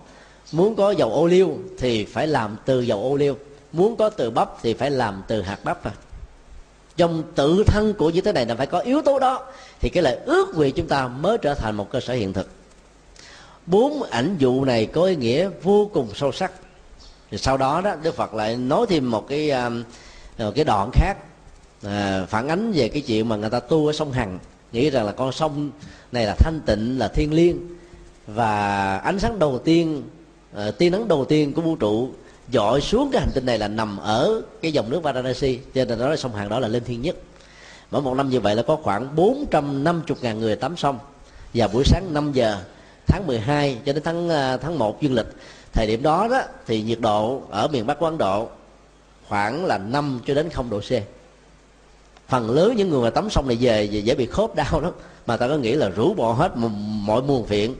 [0.51, 3.37] muốn có dầu ô liu thì phải làm từ dầu ô liu.
[3.71, 5.83] Muốn có từ bắp thì phải làm từ hạt bắp.
[5.83, 5.91] À
[6.97, 9.45] trong tự thân của như thế này là phải có yếu tố đó,
[9.79, 12.49] thì cái lời ước nguyện chúng ta mới trở thành một cơ sở hiện thực.
[13.65, 16.51] Bốn ảnh dụ này có ý nghĩa vô cùng sâu sắc.
[17.31, 19.83] Thì sau đó đó, đức phật lại nói thêm một cái um,
[20.37, 21.17] rồi cái đoạn khác
[21.83, 24.39] à, phản ánh về cái chuyện mà người ta tu ở sông hằng
[24.71, 25.71] nghĩ rằng là con sông
[26.11, 27.57] này là thanh tịnh là thiên liêng.
[28.27, 30.03] Và ánh sáng đầu tiên
[30.55, 32.09] à, tia nắng đầu tiên của vũ trụ
[32.49, 35.99] dọi xuống cái hành tinh này là nằm ở cái dòng nước Varanasi cho nên
[35.99, 37.15] đó là sông hàng đó là linh thiêng nhất.
[37.91, 40.99] Mỗi một năm như vậy là có khoảng 450 ngàn người tắm sông.
[41.53, 42.57] Và buổi sáng 5 giờ
[43.07, 45.27] tháng 12 cho đến tháng à, tháng 1 dương lịch
[45.73, 48.49] thời điểm đó đó thì nhiệt độ ở miền Bắc của Ấn Độ
[49.27, 50.91] khoảng là 5 cho đến 0 độ C.
[52.27, 54.91] Phần lớn những người mà tắm xong này về thì dễ bị khớp đau lắm.
[55.25, 56.51] Mà ta có nghĩ là rủ bỏ hết
[57.05, 57.75] mọi muôn phiền,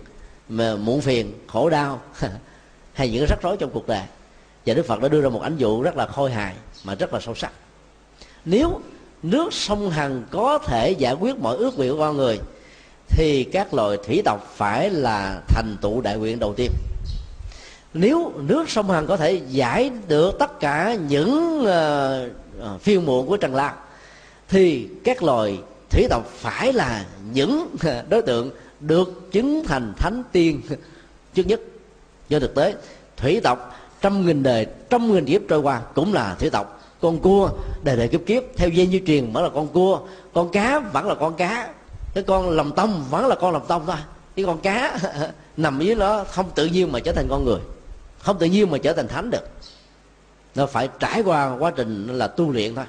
[0.50, 2.02] mà muộn phiền, khổ đau,
[2.94, 4.04] hay những cái rắc rối trong cuộc đời.
[4.66, 7.14] Và đức phật đã đưa ra một ánh dụ rất là khôi hài, mà rất
[7.14, 7.52] là sâu sắc.
[8.46, 8.82] Nếu
[9.24, 12.40] nước sông hằng có thể giải quyết mọi ước nguyện của con người,
[13.08, 16.72] thì các loài thủy tộc phải là thành tựu đại nguyện đầu tiên
[17.94, 23.38] nếu nước sông hằng có thể giải được tất cả những uh, phiêu muộn của
[23.38, 23.76] trần lan
[24.50, 30.24] thì các loài thủy tộc phải là những ờ, đối tượng được chứng thành thánh
[30.32, 30.62] tiên
[31.34, 31.62] trước nhất
[32.30, 32.76] do thực tế.
[33.18, 36.82] Thủy tộc trăm nghìn đời trăm nghìn kiếp trôi qua cũng là thủy tộc.
[37.02, 37.50] Con cua
[37.84, 40.00] đời đời kiếp kiếp theo dây như truyền vẫn là con cua.
[40.34, 41.70] Con cá vẫn là con cá.
[42.14, 43.96] Cái con lòng tông vẫn là con lòng tông thôi.
[44.36, 44.98] Cái con cá
[45.58, 47.60] nằm dưới nó không tự nhiên mà trở thành con người
[48.24, 49.50] không tự nhiên mà trở thành thánh được.
[50.56, 52.86] Nó phải trải qua quá trình là tu luyện thôi.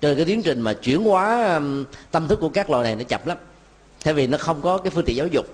[0.00, 2.96] Cho nên cái tiến trình mà chuyển hóa um, tâm thức của các loài này
[2.96, 3.38] nó chậm lắm.
[4.04, 5.46] Thay vì nó không có cái phương tiện giáo dục,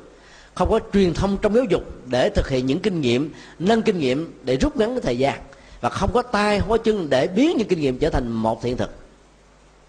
[0.55, 3.99] không có truyền thông trong giáo dục để thực hiện những kinh nghiệm, nâng kinh
[3.99, 5.41] nghiệm để rút ngắn cái thời gian,
[5.81, 8.65] và không có tay, không có chân để biến những kinh nghiệm trở thành một
[8.65, 8.91] hiện thực.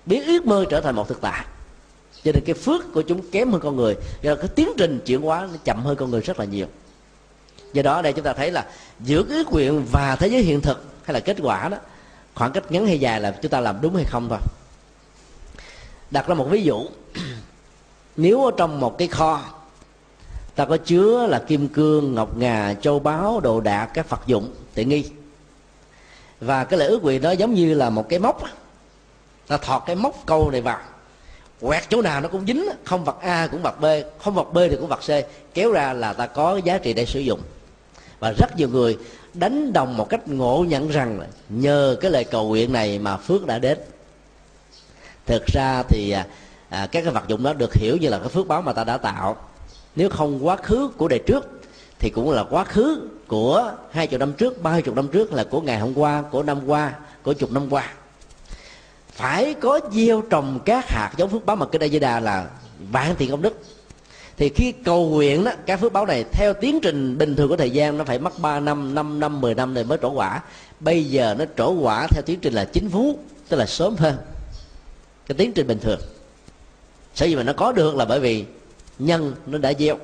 [0.06, 1.46] Biến ước mơ trở thành một thực tại.
[2.24, 5.22] Cho nên cái phước của chúng kém hơn con người, do cái tiến trình chuyển
[5.22, 6.68] hóa nó chậm hơn con người rất là nhiều
[7.78, 8.66] do đó đây chúng ta thấy là
[9.00, 11.78] giữa cái ước nguyện và thế giới hiện thực hay là kết quả đó,
[12.36, 14.40] khoảng cách ngắn hay dài là chúng ta làm đúng hay không thôi.
[16.12, 16.86] Đặt ra một ví dụ.
[18.18, 19.42] Nếu ở trong một cái kho,
[20.56, 24.54] ta có chứa là kim cương, ngọc ngà, châu báu, đồ đạc, các vật dụng,
[24.74, 25.06] tiện nghi.
[26.40, 28.44] Và cái lời ước nguyện đó giống như là một cái móc
[29.48, 30.80] ta thọt cái móc câu này vào,
[31.62, 33.86] quẹt chỗ nào nó cũng dính, không vật a cũng vật b,
[34.24, 35.10] không vật b thì cũng vật c,
[35.54, 37.42] kéo ra là ta có giá trị để sử dụng
[38.20, 38.98] và rất nhiều người
[39.34, 43.46] đánh đồng một cách ngộ nhận rằng nhờ cái lời cầu nguyện này mà phước
[43.46, 43.78] đã đến.
[45.26, 46.26] Thực ra thì à,
[46.70, 48.84] à, các cái vật dụng đó được hiểu như là cái phước báo mà ta
[48.84, 49.38] đã tạo.
[49.96, 51.62] Nếu không quá khứ của đời trước
[52.00, 55.44] thì cũng là quá khứ của hai chục năm trước ba chục năm trước là
[55.44, 56.94] của ngày hôm qua của năm qua
[57.24, 57.94] của chục năm qua.
[59.12, 62.48] Phải có gieo trồng các hạt giống phước báo mà cái đây di đà là
[62.92, 63.64] vạn tiền công đức
[64.38, 67.58] thì khi cầu nguyện đó, các phước báo này theo tiến trình bình thường của
[67.58, 70.42] thời gian, nó phải mất 3 năm 5 năm 10 năm rồi mới trổ quả.
[70.80, 73.20] Bây giờ nó trổ quả theo tiến trình là chính phú,
[73.50, 74.18] tức là sớm hơn
[75.28, 76.00] cái tiến trình bình thường.
[77.16, 78.46] Sở dĩ mà nó có được là bởi vì
[79.00, 79.98] nhân nó đã gieo.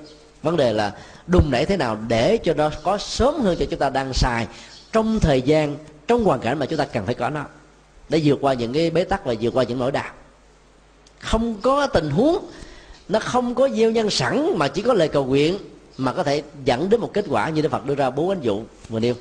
[0.43, 0.91] Vấn đề là
[1.27, 4.47] đùng nảy thế nào để cho nó có sớm hơn cho chúng ta đang xài
[4.91, 5.77] trong thời gian,
[6.07, 7.45] trong hoàn cảnh mà chúng ta cần phải có nó.
[8.09, 10.11] Để vượt qua những cái bế tắc và vượt qua những nỗi đau.
[11.19, 12.45] Không có tình huống
[13.09, 15.57] nó không có gieo nhân sẵn mà chỉ có lời cầu nguyện
[15.97, 18.41] mà có thể dẫn đến một kết quả như Đức Phật đưa ra bốn ánh
[18.41, 19.15] dụ vừa nêu.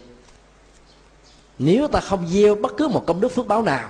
[1.59, 3.89] Nếu ta không gieo bất cứ một công đức phước báo nào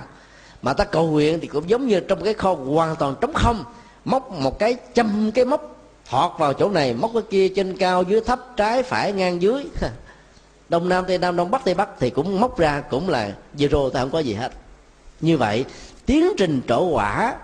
[0.62, 3.64] mà ta cầu nguyện thì cũng giống như trong cái kho hoàn toàn trống không,
[4.04, 5.76] móc một cái châm, cái móc
[6.06, 9.64] thọt vào chỗ này, móc cái kia trên cao, dưới thấp, trái phải, ngang dưới.
[10.68, 13.90] Đông nam, tây nam, đông bắc, tây bắc thì cũng móc ra cũng là zero,
[13.90, 14.52] ta không có gì hết.
[15.20, 15.64] Như vậy,
[16.06, 17.34] tiến trình trổ quả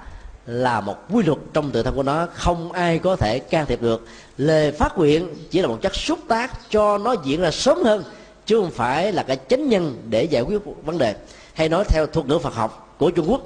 [0.48, 2.26] là một quy luật trong tự thân của nó.
[2.34, 4.06] Không ai có thể can thiệp được.
[4.36, 8.04] Lời phát nguyện chỉ là một chất xúc tác cho nó diễn ra sớm hơn,
[8.46, 11.14] chứ không phải là cái chánh nhân để giải quyết vấn đề.
[11.54, 13.42] Hay nói theo thuật ngữ phật học của trung quốc,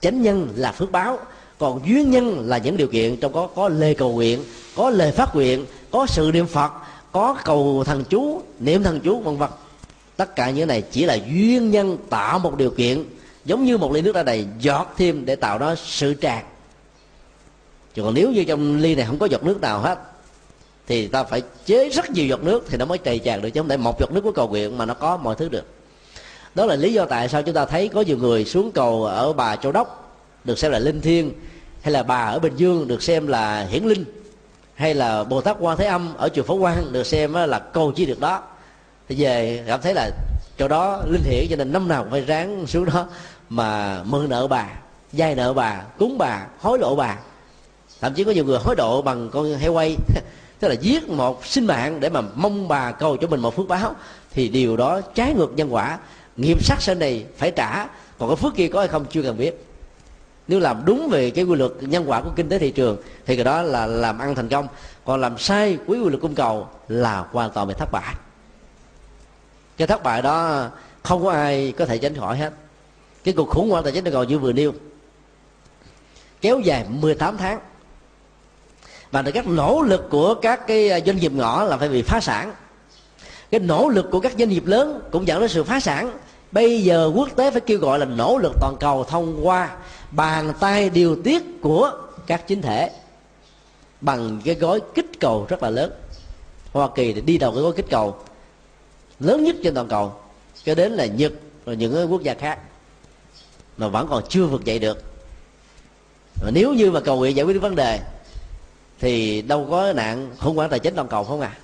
[0.00, 1.18] chánh nhân là phước báo,
[1.58, 3.16] còn duyên nhân là những điều kiện.
[3.16, 4.44] Trong có có lời cầu nguyện,
[4.76, 6.72] có lời phát nguyện, có sự niệm phật,
[7.12, 9.50] có cầu thần chú, niệm thần chú, vân vân.
[10.16, 13.04] Tất cả những này chỉ là duyên nhân tạo một điều kiện
[13.46, 16.44] giống như một ly nước đã đầy, giọt thêm để tạo nó sự tràn.
[17.94, 19.98] Chứ còn nếu như trong ly này không có giọt nước nào hết,
[20.86, 23.60] thì ta phải chế rất nhiều giọt nước thì nó mới trầy tràn được, chứ
[23.60, 25.64] không thể một giọt nước của cầu nguyện mà nó có mọi thứ được.
[26.54, 29.32] Đó là lý do tại sao chúng ta thấy có nhiều người xuống cầu ở
[29.32, 31.32] bà châu đốc, được xem là linh thiêng,
[31.82, 34.04] hay là bà ở bình dương, được xem là hiển linh,
[34.74, 37.92] hay là bồ tát quan thế âm ở chùa phổ quang, được xem là cầu
[37.92, 38.42] chi được đó.
[39.08, 40.10] Thì về cảm thấy là
[40.58, 43.06] chỗ đó linh hiển, cho nên năm nào cũng phải ráng xuống đó
[43.48, 44.68] mà mượn nợ bà
[45.12, 47.16] vay nợ bà, cúng bà, hối lộ bà.
[48.00, 49.96] Thậm chí có nhiều người hối độ bằng con heo quay,
[50.60, 53.68] tức là giết một sinh mạng để mà mong bà cầu cho mình một phước
[53.68, 53.94] báo.
[54.32, 55.98] Thì điều đó trái ngược nhân quả.
[56.36, 57.86] Nghiệp sát sinh này phải trả.
[58.18, 59.66] Còn cái phước kia có hay không chưa cần biết.
[60.48, 63.36] Nếu làm đúng về cái quy luật nhân quả của kinh tế thị trường, thì
[63.36, 64.68] cái đó là làm ăn thành công.
[65.04, 68.14] Còn làm sai quý quy luật cung cầu là hoàn toàn bị thất bại.
[69.76, 70.68] Cái thất bại đó
[71.02, 72.52] không có ai có thể tránh khỏi hết
[73.26, 74.72] cái cuộc khủng hoảng tài chính toàn cầu như vừa nêu.
[76.40, 77.60] Kéo dài 18 tháng.
[79.10, 82.02] Và từ các nỗ lực của các cái à, doanh nghiệp nhỏ là phải bị
[82.02, 82.54] phá sản.
[83.50, 86.12] Cái nỗ lực của các doanh nghiệp lớn cũng dẫn đến sự phá sản.
[86.52, 89.76] Bây giờ quốc tế phải kêu gọi là nỗ lực toàn cầu thông qua
[90.10, 91.92] bàn tay điều tiết của
[92.26, 92.90] các chính thể
[94.00, 95.92] bằng cái gói kích cầu rất là lớn.
[96.72, 98.16] Hoa kỳ thì đi đầu cái gói kích cầu
[99.20, 100.12] lớn nhất trên toàn cầu
[100.64, 101.32] cho đến là nhật
[101.64, 102.58] và những quốc gia khác
[103.78, 105.02] mà vẫn còn chưa vực dậy được.
[106.42, 108.00] Và nếu như mà cầu nguyện giải quyết vấn đề,
[109.00, 111.56] thì đâu có nạn khủng hoảng tài chính toàn cầu không à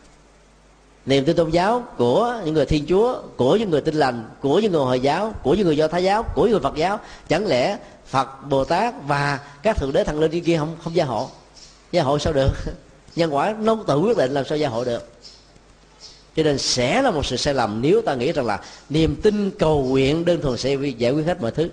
[1.07, 4.59] niềm tin tôn giáo của những người thiên chúa, của những người tin lành, của
[4.59, 7.01] những người hồi giáo, của những người do thái giáo, của những người phật giáo,
[7.29, 11.05] chẳng lẽ phật, bồ tát và các thượng đế thần linh kia không không gia
[11.05, 11.31] hộ?
[11.93, 12.51] Gia hộ sao được?
[13.17, 15.09] Nhân quả nó tự quyết định làm sao gia hộ được.
[16.37, 19.51] Cho nên sẽ là một sự sai lầm nếu ta nghĩ rằng là niềm tin
[19.59, 21.69] cầu nguyện đơn thuần sẽ giải quyết hết mọi thứ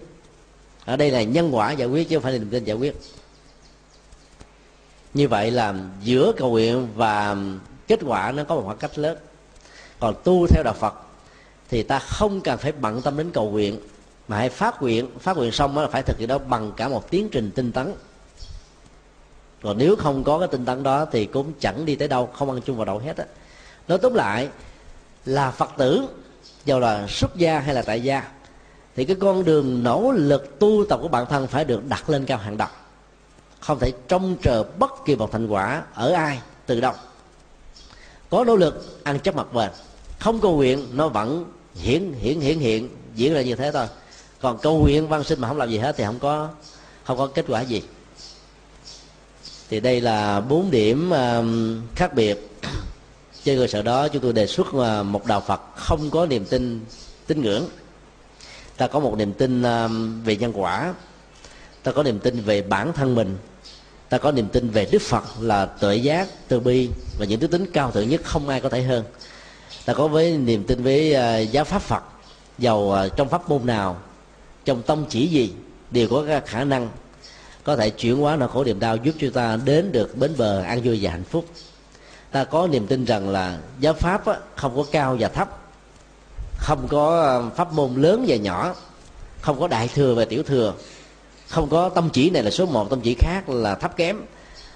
[0.89, 2.95] ở đây là nhân quả giải quyết chứ không phải là niềm tin giải quyết.
[5.13, 5.73] Như vậy là
[6.03, 7.35] giữa cầu nguyện và
[7.87, 9.17] kết quả nó có một khoảng cách lớn.
[9.99, 10.93] Còn tu theo đạo phật
[11.69, 13.79] thì ta không cần phải bận tâm đến cầu nguyện,
[14.27, 15.19] mà hãy phát nguyện.
[15.19, 17.93] Phát nguyện xong là phải thực hiện đó bằng cả một tiến trình tinh tấn.
[19.61, 22.51] Còn nếu không có cái tinh tấn đó thì cũng chẳng đi tới đâu, không
[22.51, 23.25] ăn chung vào đậu hết á.
[23.87, 24.49] Nói tóm lại,
[25.25, 26.07] là phật tử,
[26.65, 28.38] dù là xuất gia hay là tại gia
[28.99, 32.25] thì cái con đường nỗ lực tu tập của bản thân phải được đặt lên
[32.25, 32.67] cao hàng đầu.
[33.59, 36.93] Không thể trông chờ bất kỳ một thành quả ở ai, từ đâu.
[38.29, 39.69] Có nỗ lực, ăn chấp mặt bền.
[40.19, 41.45] Không cầu nguyện, nó vẫn
[41.75, 43.87] hiển hiển hiển, hiện, diễn ra như thế thôi.
[44.41, 46.49] Còn cầu nguyện văn sinh mà không làm gì hết thì không có
[47.03, 47.83] không có kết quả gì.
[49.69, 51.11] Thì đây là bốn điểm
[51.95, 52.49] khác biệt.
[53.43, 56.45] Trên cơ sở đó, chúng tôi đề xuất ờ, một đạo phật không có niềm
[56.45, 56.85] tin
[57.27, 57.67] tín ngưỡng
[58.79, 59.89] ta có một niềm tin ờ,
[60.23, 60.93] về nhân quả.
[61.83, 63.37] Ta có niềm tin về bản thân mình.
[64.09, 67.51] Ta có niềm tin về đức phật là tuệ giác, từ bi và những đức
[67.51, 69.03] tính cao thượng nhất không ai có thể hơn.
[69.85, 72.03] Ta có với niềm tin với ờ, giáo pháp phật,
[72.57, 73.97] giàu ờ, trong pháp môn nào,
[74.65, 75.53] trong tông chỉ gì,
[75.91, 76.89] đều có khả năng
[77.63, 80.61] có thể chuyển hóa nỗi khổ niềm đau giúp cho ta đến được bến bờ
[80.61, 81.45] an vui và hạnh phúc.
[82.31, 84.23] Ta có niềm tin rằng là giáo pháp
[84.55, 85.58] không có cao và thấp
[86.59, 88.75] không có ờ, pháp môn lớn và nhỏ.
[89.41, 90.73] Không có đại thừa và tiểu thừa.
[91.47, 94.17] Không có tâm chỉ này là số một tâm chỉ khác là thấp kém.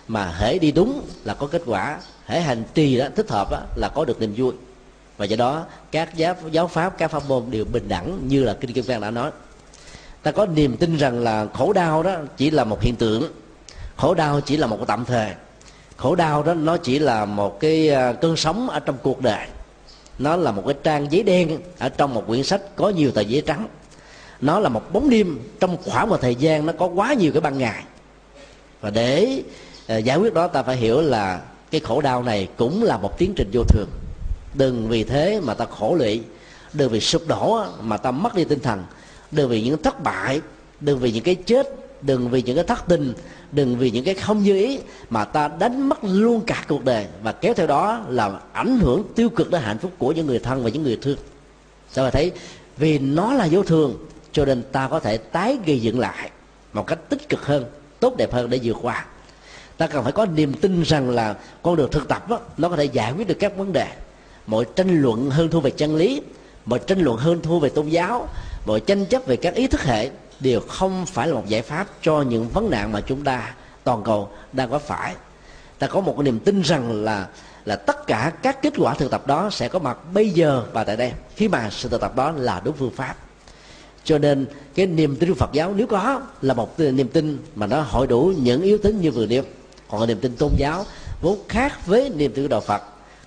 [0.08, 1.98] Mà hễ đi đúng là có kết quả.
[2.26, 4.54] Hễ hành trì đó thích hợp đó, là có được niềm vui.
[5.18, 8.54] Và do đó các giáo giáo pháp các pháp môn đều bình đẳng như là
[8.54, 9.32] kinh kim cang đã nói.
[10.24, 13.24] Ta có niềm tin rằng là khổ đau đó chỉ là một hiện tượng.
[13.98, 15.32] Khổ đau chỉ là một cái tạm thời.
[15.98, 19.48] Khổ đau đó nó chỉ là một cái ờ, cơn sóng ở trong cuộc đời
[20.24, 23.21] nó là một cái trang giấy đen ở trong một quyển sách có nhiều tờ
[23.21, 23.67] giấy trắng.
[24.41, 27.41] Nó là một bóng đêm trong khoảng một thời gian nó có quá nhiều cái
[27.41, 27.84] ban ngày.
[28.82, 29.43] Và để
[29.88, 33.17] ờ, giải quyết đó, ta phải hiểu là cái khổ đau này cũng là một
[33.17, 33.89] tiến trình vô thường.
[34.53, 36.21] Đừng vì thế mà ta khổ lụy,
[36.74, 38.84] đừng vì sụp đổ mà ta mất đi tinh thần,
[39.32, 40.41] đừng vì những thất bại,
[40.80, 41.67] đừng vì những cái chết
[42.06, 43.14] đừng vì những cái thất tình
[43.51, 44.80] đừng vì những cái không như ý
[45.10, 47.08] mà ta đánh mất luôn cả cuộc đời.
[47.24, 50.39] Và kéo theo đó là ảnh hưởng tiêu cực đến hạnh phúc của những người
[50.39, 51.18] thân và những người thương.
[51.89, 52.32] Sao mà thấy?
[52.78, 56.30] Vì nó là vô thường cho nên ta có thể tái gây dựng lại
[56.74, 57.66] một cách tích cực hơn
[57.99, 59.06] tốt đẹp hơn để vượt qua.
[59.78, 62.76] Ta cần phải có niềm tin rằng là con đường thực tập đó, nó có
[62.76, 63.88] thể giải quyết được các vấn đề.
[64.47, 66.22] Mọi tranh luận hơn thua về chân lý
[66.66, 68.28] mọi tranh luận hơn thua về tôn giáo
[68.66, 70.10] mọi tranh chấp về các ý thức hệ
[70.44, 74.04] đều không phải là một giải pháp cho những vấn nạn mà chúng ta, toàn
[74.04, 75.16] cầu đang có phải.
[75.80, 77.28] Ta có một niềm tin rằng là
[77.66, 80.84] là tất cả các kết quả thực tập đó sẽ có mặt bây giờ và
[80.84, 83.16] tại đây, khi mà sự thực tập đó là đúng phương pháp.
[84.04, 87.82] Cho nên, cái niềm tin Phật giáo nếu có là một niềm tin mà nó
[87.82, 89.44] hội đủ những yếu tính như vừa nêu.
[89.89, 90.86] Còn niềm tin tôn giáo
[91.22, 92.82] vốn khác với niềm tin của đạo Phật,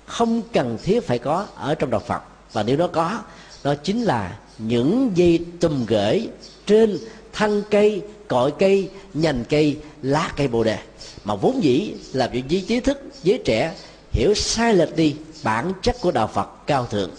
[0.06, 2.22] không cần thiết phải có ở trong đạo Phật.
[2.52, 3.18] Và nếu nó có,
[3.64, 6.28] nó chính là những dây tùm gửi
[6.66, 6.98] trên
[7.32, 10.78] thân cây, cội cây, nhành cây, lá cây bồ đề.
[11.24, 13.74] Mà vốn dĩ làm cho giới trí thức giới trẻ,
[14.12, 17.10] hiểu sai lệch đi bản chất của đạo phật cao thượng.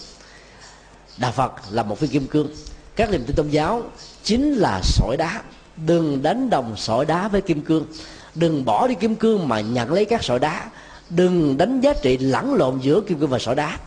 [1.17, 2.47] Đạo phật là một viên kim cương.
[2.95, 3.83] Các niềm tin tôn giáo
[4.23, 5.41] chính là sỏi đá.
[5.85, 7.85] Đừng đánh đồng sỏi đá với kim cương.
[8.35, 10.69] Đừng bỏ đi kim cương mà nhận lấy các sỏi đá.
[11.09, 13.79] Đừng đánh giá trị lẫn lộn giữa kim cương và sỏi đá.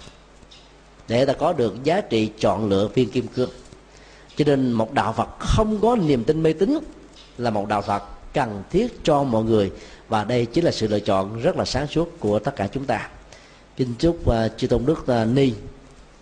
[1.08, 3.50] Để ta có được giá trị chọn lựa viên kim cương
[4.40, 6.78] cho nên một đạo phật không có niềm tin mê tín
[7.38, 9.70] là một đạo phật cần thiết cho mọi người.
[10.08, 12.84] Và đây chính là sự lựa chọn rất là sáng suốt của tất cả chúng
[12.84, 13.08] ta.
[13.76, 15.52] Kính chúc uh, chư tôn đức uh, ni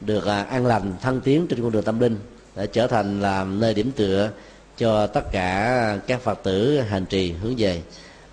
[0.00, 2.16] được uh, an lành thăng tiến trên con đường tâm linh
[2.56, 4.30] để trở thành là nơi điểm tựa
[4.78, 7.82] cho tất cả các phật tử hành trì hướng về.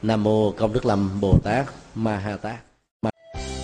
[0.02, 1.66] Nam mô công đức lâm bồ tát
[1.96, 2.65] ma ha tát.